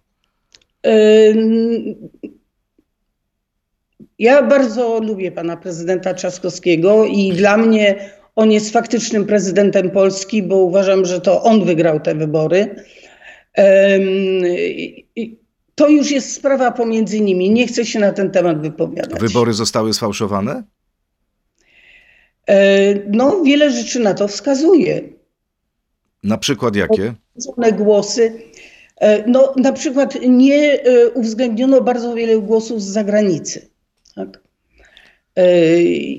Ja 4.20 4.44
bardzo 4.44 5.00
lubię 5.04 5.32
pana 5.32 5.58
prezydenta 5.58 6.14
Trzaskowskiego 6.14 7.06
i 7.06 7.34
dla 7.34 7.58
mnie 7.58 8.10
on 8.36 8.52
jest 8.52 8.74
faktycznym 8.74 9.26
prezydentem 9.26 9.92
Polski, 9.92 10.44
bo 10.44 10.56
uważam, 10.56 11.06
że 11.06 11.22
to 11.22 11.44
on 11.44 11.66
wygrał 11.66 12.00
te 12.00 12.16
wybory. 12.16 12.76
To 15.76 15.90
już 15.90 16.12
jest 16.12 16.34
sprawa 16.34 16.72
pomiędzy 16.72 17.22
nimi. 17.22 17.50
Nie 17.50 17.68
chcę 17.68 17.86
się 17.86 18.00
na 18.00 18.12
ten 18.12 18.32
temat 18.32 18.62
wypowiadać. 18.62 19.20
Wybory 19.20 19.54
zostały 19.54 19.94
sfałszowane? 19.94 20.64
E, 22.48 22.94
no, 23.08 23.44
wiele 23.44 23.72
rzeczy 23.72 24.00
na 24.00 24.14
to 24.14 24.28
wskazuje. 24.28 25.02
Na 26.24 26.38
przykład 26.38 26.76
jakie? 26.76 27.14
Głosy. 27.78 28.34
E, 28.98 29.28
no, 29.28 29.54
na 29.58 29.74
przykład 29.74 30.18
nie 30.28 30.82
e, 30.84 31.10
uwzględniono 31.10 31.82
bardzo 31.82 32.16
wiele 32.16 32.38
głosów 32.38 32.82
z 32.82 32.86
zagranicy. 32.86 33.70
Tak? 34.16 34.48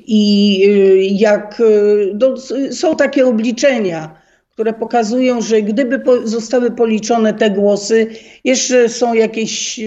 I 0.06 1.18
jak 1.18 1.62
no, 2.14 2.34
są 2.70 2.96
takie 2.96 3.26
obliczenia, 3.26 4.20
które 4.50 4.72
pokazują, 4.72 5.40
że 5.40 5.62
gdyby 5.62 6.02
zostały 6.24 6.70
policzone 6.70 7.34
te 7.34 7.50
głosy, 7.50 8.06
jeszcze 8.44 8.88
są 8.88 9.14
jakieś 9.14 9.80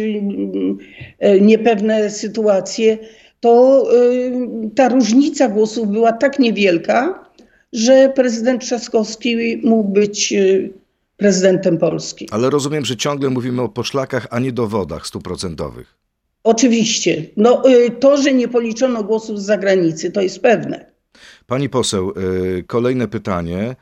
niepewne 1.42 2.10
sytuacje, 2.10 2.98
to 3.42 3.86
y, 3.94 4.70
ta 4.76 4.90
różnica 4.90 5.50
głosów 5.50 5.88
była 5.88 6.14
tak 6.14 6.40
niewielka, 6.40 7.26
że 7.74 8.12
prezydent 8.16 8.62
Trzaskowski 8.62 9.62
mógł 9.64 9.90
być 9.90 10.34
y, 10.34 10.74
prezydentem 11.18 11.78
Polski. 11.78 12.28
Ale 12.32 12.50
rozumiem, 12.50 12.86
że 12.86 12.98
ciągle 12.98 13.30
mówimy 13.30 13.62
o 13.62 13.70
poszlakach, 13.70 14.28
a 14.30 14.40
nie 14.40 14.52
dowodach 14.52 15.08
stuprocentowych. 15.08 15.98
Oczywiście. 16.44 17.26
No, 17.38 17.70
y, 17.70 17.92
to, 17.92 18.18
że 18.18 18.34
nie 18.34 18.48
policzono 18.48 19.04
głosów 19.04 19.42
z 19.42 19.46
zagranicy, 19.46 20.12
to 20.12 20.22
jest 20.22 20.40
pewne. 20.40 20.92
Pani 21.48 21.70
poseł, 21.70 22.14
kolejne 22.68 23.08
pytanie. 23.08 23.76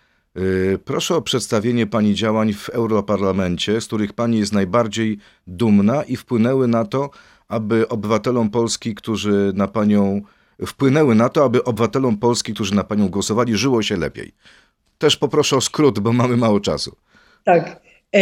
Proszę 0.86 1.16
o 1.16 1.22
przedstawienie 1.22 1.88
Pani 1.88 2.16
działań 2.16 2.54
w 2.54 2.70
Europarlamencie, 2.70 3.82
z 3.82 3.88
których 3.88 4.14
Pani 4.14 4.40
jest 4.40 4.54
najbardziej 4.54 5.18
dumna 5.48 6.04
i 6.04 6.16
wpłynęły 6.16 6.68
na 6.68 6.86
to, 6.86 7.10
aby 7.50 7.88
obywatelom 7.88 8.50
Polski, 8.50 8.96
którzy 8.96 9.52
na 9.56 9.68
panią 9.68 10.22
wpłynęły 10.68 11.16
na 11.16 11.30
to, 11.30 11.44
aby 11.44 11.64
obywatelom 11.64 12.18
Polski, 12.18 12.54
którzy 12.54 12.76
na 12.76 12.84
panią 12.84 13.10
głosowali, 13.10 13.58
żyło 13.58 13.82
się 13.82 13.98
lepiej. 13.98 14.32
Też 14.98 15.18
poproszę 15.18 15.56
o 15.56 15.62
skrót, 15.62 16.00
bo 16.00 16.14
mamy 16.14 16.38
mało 16.38 16.60
czasu. 16.60 16.96
Tak. 17.44 17.82
E, 18.12 18.22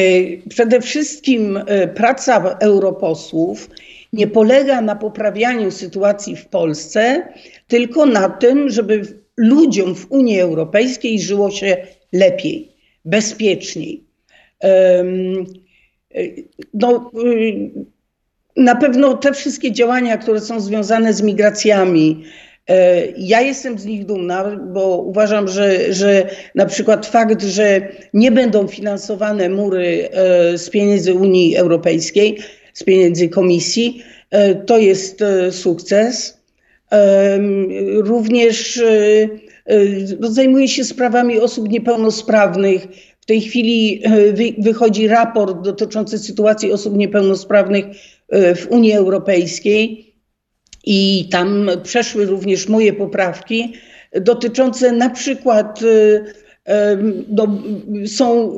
przede 0.50 0.82
wszystkim 0.82 1.58
e, 1.58 1.88
praca 1.88 2.58
europosłów 2.60 3.70
nie 4.14 4.28
polega 4.28 4.82
na 4.82 4.96
poprawianiu 4.96 5.72
sytuacji 5.72 6.36
w 6.36 6.46
Polsce, 6.46 7.28
tylko 7.68 8.06
na 8.06 8.30
tym, 8.30 8.70
żeby 8.70 9.22
ludziom 9.38 9.96
w 9.96 10.12
Unii 10.12 10.40
Europejskiej 10.40 11.20
żyło 11.20 11.52
się 11.52 11.78
lepiej, 12.14 12.72
bezpieczniej. 13.06 14.04
E, 14.64 15.04
no, 16.74 17.12
y, 17.26 17.72
na 18.58 18.76
pewno 18.76 19.14
te 19.14 19.34
wszystkie 19.34 19.72
działania, 19.72 20.18
które 20.18 20.42
są 20.42 20.60
związane 20.60 21.14
z 21.14 21.22
migracjami, 21.22 22.24
e, 22.70 23.08
ja 23.18 23.42
jestem 23.42 23.80
z 23.80 23.86
nich 23.86 24.06
dumna, 24.06 24.60
bo 24.74 24.98
uważam, 24.98 25.48
że, 25.48 25.94
że 25.94 26.30
na 26.56 26.66
przykład 26.66 27.06
fakt, 27.06 27.44
że 27.44 27.88
nie 28.14 28.32
będą 28.32 28.68
finansowane 28.68 29.50
mury 29.50 30.10
e, 30.12 30.58
z 30.58 30.70
pieniędzy 30.70 31.14
Unii 31.14 31.56
Europejskiej, 31.56 32.38
z 32.74 32.84
pieniędzy 32.84 33.30
Komisji, 33.30 34.04
e, 34.30 34.56
to 34.56 34.78
jest 34.78 35.24
sukces. 35.52 36.38
Również 37.94 38.84
zajmuję 40.22 40.68
się 40.68 40.84
sprawami 40.84 41.40
osób 41.40 41.70
niepełnosprawnych. 41.70 42.88
W 43.22 43.26
tej 43.26 43.42
chwili 43.42 44.04
wychodzi 44.58 45.08
raport 45.08 45.62
dotyczący 45.62 46.20
sytuacji 46.20 46.72
osób 46.72 46.98
niepełnosprawnych 46.98 47.86
w 48.32 48.68
Unii 48.70 48.94
Europejskiej 48.94 50.14
i 50.86 51.30
tam 51.32 51.70
przeszły 51.84 52.26
również 52.26 52.68
moje 52.68 52.94
poprawki 52.94 53.74
dotyczące 54.22 54.92
na 54.92 55.10
przykład 55.10 55.80
e, 55.84 56.74
e, 56.74 56.98
no, 57.30 57.48
są 58.06 58.52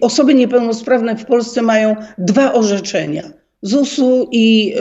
osoby 0.00 0.34
niepełnosprawne 0.34 1.16
w 1.16 1.24
Polsce 1.24 1.62
mają 1.62 1.96
dwa 2.18 2.52
orzeczenia 2.52 3.22
ZUS-u 3.62 4.28
i 4.32 4.74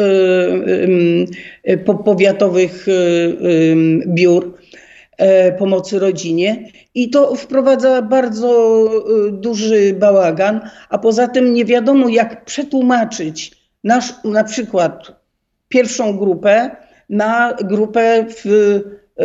powiatowych 2.06 2.88
biur. 4.08 4.54
e, 5.18 5.52
pomocy 5.52 6.00
rodzinie 6.00 6.72
i 6.96 7.10
to 7.10 7.36
wprowadza 7.36 8.02
bardzo 8.02 8.86
duży 9.32 9.94
bałagan, 9.94 10.62
a 10.90 10.98
poza 10.98 11.28
tym 11.28 11.54
nie 11.54 11.66
wiadomo 11.66 12.10
jak 12.10 12.46
przetłumaczyć 12.46 13.59
nasz, 13.84 14.24
na 14.24 14.44
przykład 14.44 15.22
pierwszą 15.70 16.18
grupę 16.18 16.76
na 17.10 17.54
grupę 17.64 18.26
w, 18.30 18.44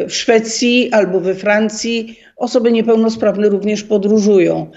w 0.09 0.13
Szwecji 0.13 0.93
albo 0.93 1.21
we 1.21 1.35
Francji. 1.35 2.19
Osoby 2.37 2.73
niepełnosprawne 2.73 3.49
również 3.49 3.83
podróżują. 3.83 4.71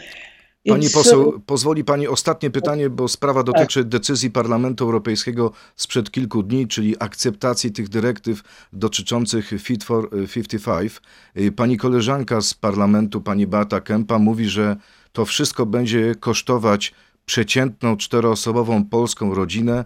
Pani 0.67 0.89
poseł, 0.89 1.41
pozwoli 1.45 1.83
Pani 1.83 2.07
ostatnie 2.07 2.49
pytanie, 2.49 2.89
bo 2.89 3.07
sprawa 3.07 3.43
dotyczy 3.43 3.83
decyzji 3.83 4.31
Parlamentu 4.31 4.83
Europejskiego 4.83 5.51
sprzed 5.75 6.11
kilku 6.11 6.43
dni, 6.43 6.67
czyli 6.67 6.95
akceptacji 6.99 7.71
tych 7.71 7.89
dyrektyw 7.89 8.41
dotyczących 8.73 9.51
Fit 9.59 9.83
for 9.83 10.09
55. 10.33 11.01
Y, 11.37 11.51
Pani 11.51 11.77
koleżanka 11.77 12.41
z 12.41 12.53
parlamentu, 12.53 13.21
pani 13.21 13.47
Beata 13.47 13.81
Kempa, 13.81 14.19
mówi, 14.19 14.49
że 14.49 14.75
to 15.11 15.25
wszystko 15.25 15.65
będzie 15.65 16.15
kosztować 16.15 16.93
przeciętną 17.27 17.97
czteroosobową 17.97 18.85
polską 18.85 19.35
rodzinę 19.35 19.85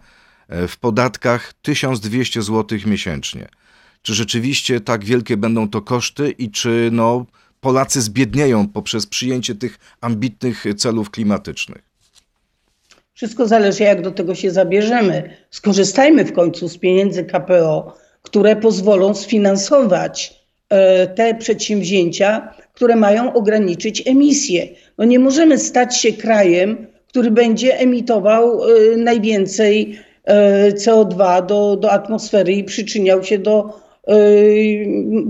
e, 0.49 0.67
w 0.67 0.77
podatkach 0.77 1.53
1200 1.61 2.41
zł 2.41 2.79
miesięcznie. 2.85 3.47
Czy 4.01 4.13
rzeczywiście 4.13 4.81
tak 4.81 5.05
wielkie 5.05 5.37
będą 5.37 5.69
to 5.69 5.81
koszty 5.81 6.31
i 6.31 6.51
czy 6.51 6.89
no, 6.91 7.25
Polacy 7.61 8.01
zbiednieją 8.01 8.67
poprzez 8.67 9.05
przyjęcie 9.05 9.55
tych 9.55 9.79
ambitnych 10.01 10.63
celów 10.77 11.11
klimatycznych? 11.11 11.81
Wszystko 13.13 13.47
zależy, 13.47 13.83
jak 13.83 14.01
do 14.01 14.11
tego 14.11 14.35
się 14.35 14.51
zabierzemy. 14.51 15.37
Skorzystajmy 15.49 16.25
w 16.25 16.33
końcu 16.33 16.69
z 16.69 16.77
pieniędzy 16.77 17.23
KPO, 17.23 17.97
które 18.21 18.55
pozwolą 18.55 19.13
sfinansować 19.13 20.33
e, 20.69 21.07
te 21.07 21.35
przedsięwzięcia, 21.35 22.53
które 22.73 22.95
mają 22.95 23.33
ograniczyć 23.33 24.07
emisje. 24.07 24.67
No 24.97 25.05
nie 25.05 25.19
możemy 25.19 25.57
stać 25.57 25.97
się 25.97 26.13
krajem, 26.13 26.87
który 27.11 27.31
będzie 27.31 27.79
emitował 27.79 28.61
e, 28.63 28.97
najwięcej 28.97 29.99
e, 30.23 30.71
CO2 30.71 31.45
do, 31.45 31.75
do 31.75 31.91
atmosfery 31.91 32.53
i 32.53 32.63
przyczyniał 32.63 33.23
się 33.23 33.39
do 33.39 33.79
e, 34.07 34.13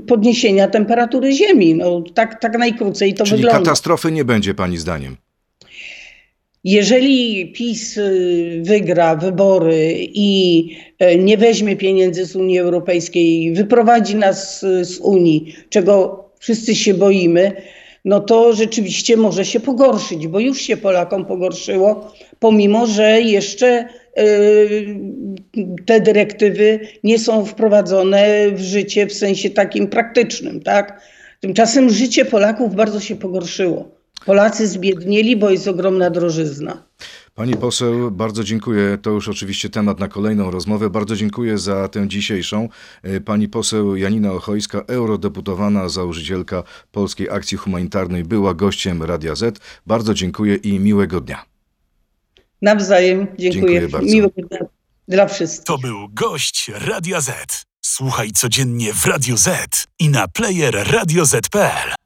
podniesienia 0.08 0.68
temperatury 0.68 1.32
Ziemi. 1.32 1.76
No, 1.76 2.04
tak, 2.14 2.42
tak 2.42 2.58
najkrócej 2.58 3.14
to 3.14 3.24
Czyli 3.24 3.38
wygląda. 3.38 3.60
katastrofy 3.60 4.12
nie 4.12 4.26
będzie 4.26 4.54
pani 4.54 4.78
zdaniem. 4.78 5.18
Jeżeli 6.64 7.52
PiS 7.52 7.98
y, 7.98 8.62
wygra 8.64 9.16
wybory 9.16 9.96
i 10.00 10.70
nie 11.20 11.38
weźmie 11.38 11.76
pieniędzy 11.76 12.26
z 12.26 12.36
Unii 12.36 12.60
Europejskiej, 12.60 13.54
wyprowadzi 13.54 14.16
nas 14.16 14.64
y, 14.64 14.86
z 14.86 15.00
Unii, 15.00 15.56
czego 15.70 16.26
wszyscy 16.40 16.76
się 16.76 16.94
boimy, 16.94 17.52
no 18.06 18.20
to 18.20 18.54
rzeczywiście 18.54 19.18
może 19.18 19.46
się 19.46 19.60
pogorszyć, 19.60 20.28
bo 20.28 20.40
już 20.40 20.62
się 20.62 20.78
Polakom 20.78 21.26
pogorszyło, 21.26 22.12
pomimo 22.40 22.88
że 22.88 23.22
jeszcze 23.22 23.88
y, 24.20 24.96
te 25.86 26.02
dyrektywy 26.02 26.80
nie 27.04 27.20
są 27.20 27.46
wprowadzone 27.46 28.52
w 28.52 28.62
życie 28.62 29.08
w 29.08 29.14
sensie 29.14 29.50
takim 29.50 29.88
praktycznym, 29.88 30.62
tak? 30.62 31.02
Tymczasem 31.40 31.90
życie 31.90 32.26
Polaków 32.26 32.76
bardzo 32.76 33.00
się 33.00 33.16
pogorszyło. 33.16 34.02
Polacy 34.26 34.68
zbiednieli, 34.68 35.36
bo 35.36 35.50
jest 35.50 35.68
ogromna 35.68 36.10
drożyzna. 36.10 36.84
Pani 37.36 37.58
poseł, 37.58 38.12
bardzo 38.12 38.44
dziękuję. 38.44 38.98
To 39.02 39.10
już 39.10 39.28
oczywiście 39.28 39.70
temat 39.70 40.00
na 40.00 40.08
kolejną 40.08 40.52
rozmowę. 40.52 40.90
Bardzo 40.90 41.16
dziękuję 41.16 41.58
za 41.58 41.88
tę 41.88 42.08
dzisiejszą. 42.08 42.70
E, 43.04 43.22
Pani 43.22 43.48
poseł 43.48 43.96
Janina 43.96 44.32
Ochojska, 44.32 44.82
eurodeputowana, 44.88 45.90
założycielka 45.90 46.64
Polskiej 46.92 47.30
Akcji 47.30 47.58
Humanitarnej, 47.58 48.24
była 48.24 48.54
gościem 48.54 49.04
Radia 49.04 49.36
Z. 49.36 49.60
Bardzo 49.88 50.14
dziękuję 50.14 50.56
i 50.56 50.80
miłego 50.80 51.22
dnia. 51.22 51.46
Nawzajem 52.62 53.20
dziękuję. 53.20 53.52
Dziękuję 53.52 53.88
bardzo. 53.88 54.14
Miłego 54.14 54.42
dnia 54.50 54.60
dla 55.08 55.28
wszystkich. 55.28 55.66
To 55.66 55.78
był 55.78 56.10
gość 56.10 56.72
Radia 56.76 57.22
Z. 57.22 57.64
Słuchaj 57.82 58.32
codziennie 58.32 58.94
w 58.94 59.06
Radio 59.06 59.38
Z 59.38 59.88
i 60.00 60.10
na 60.10 60.28
player 60.28 60.88
radioz.pl. 60.92 62.01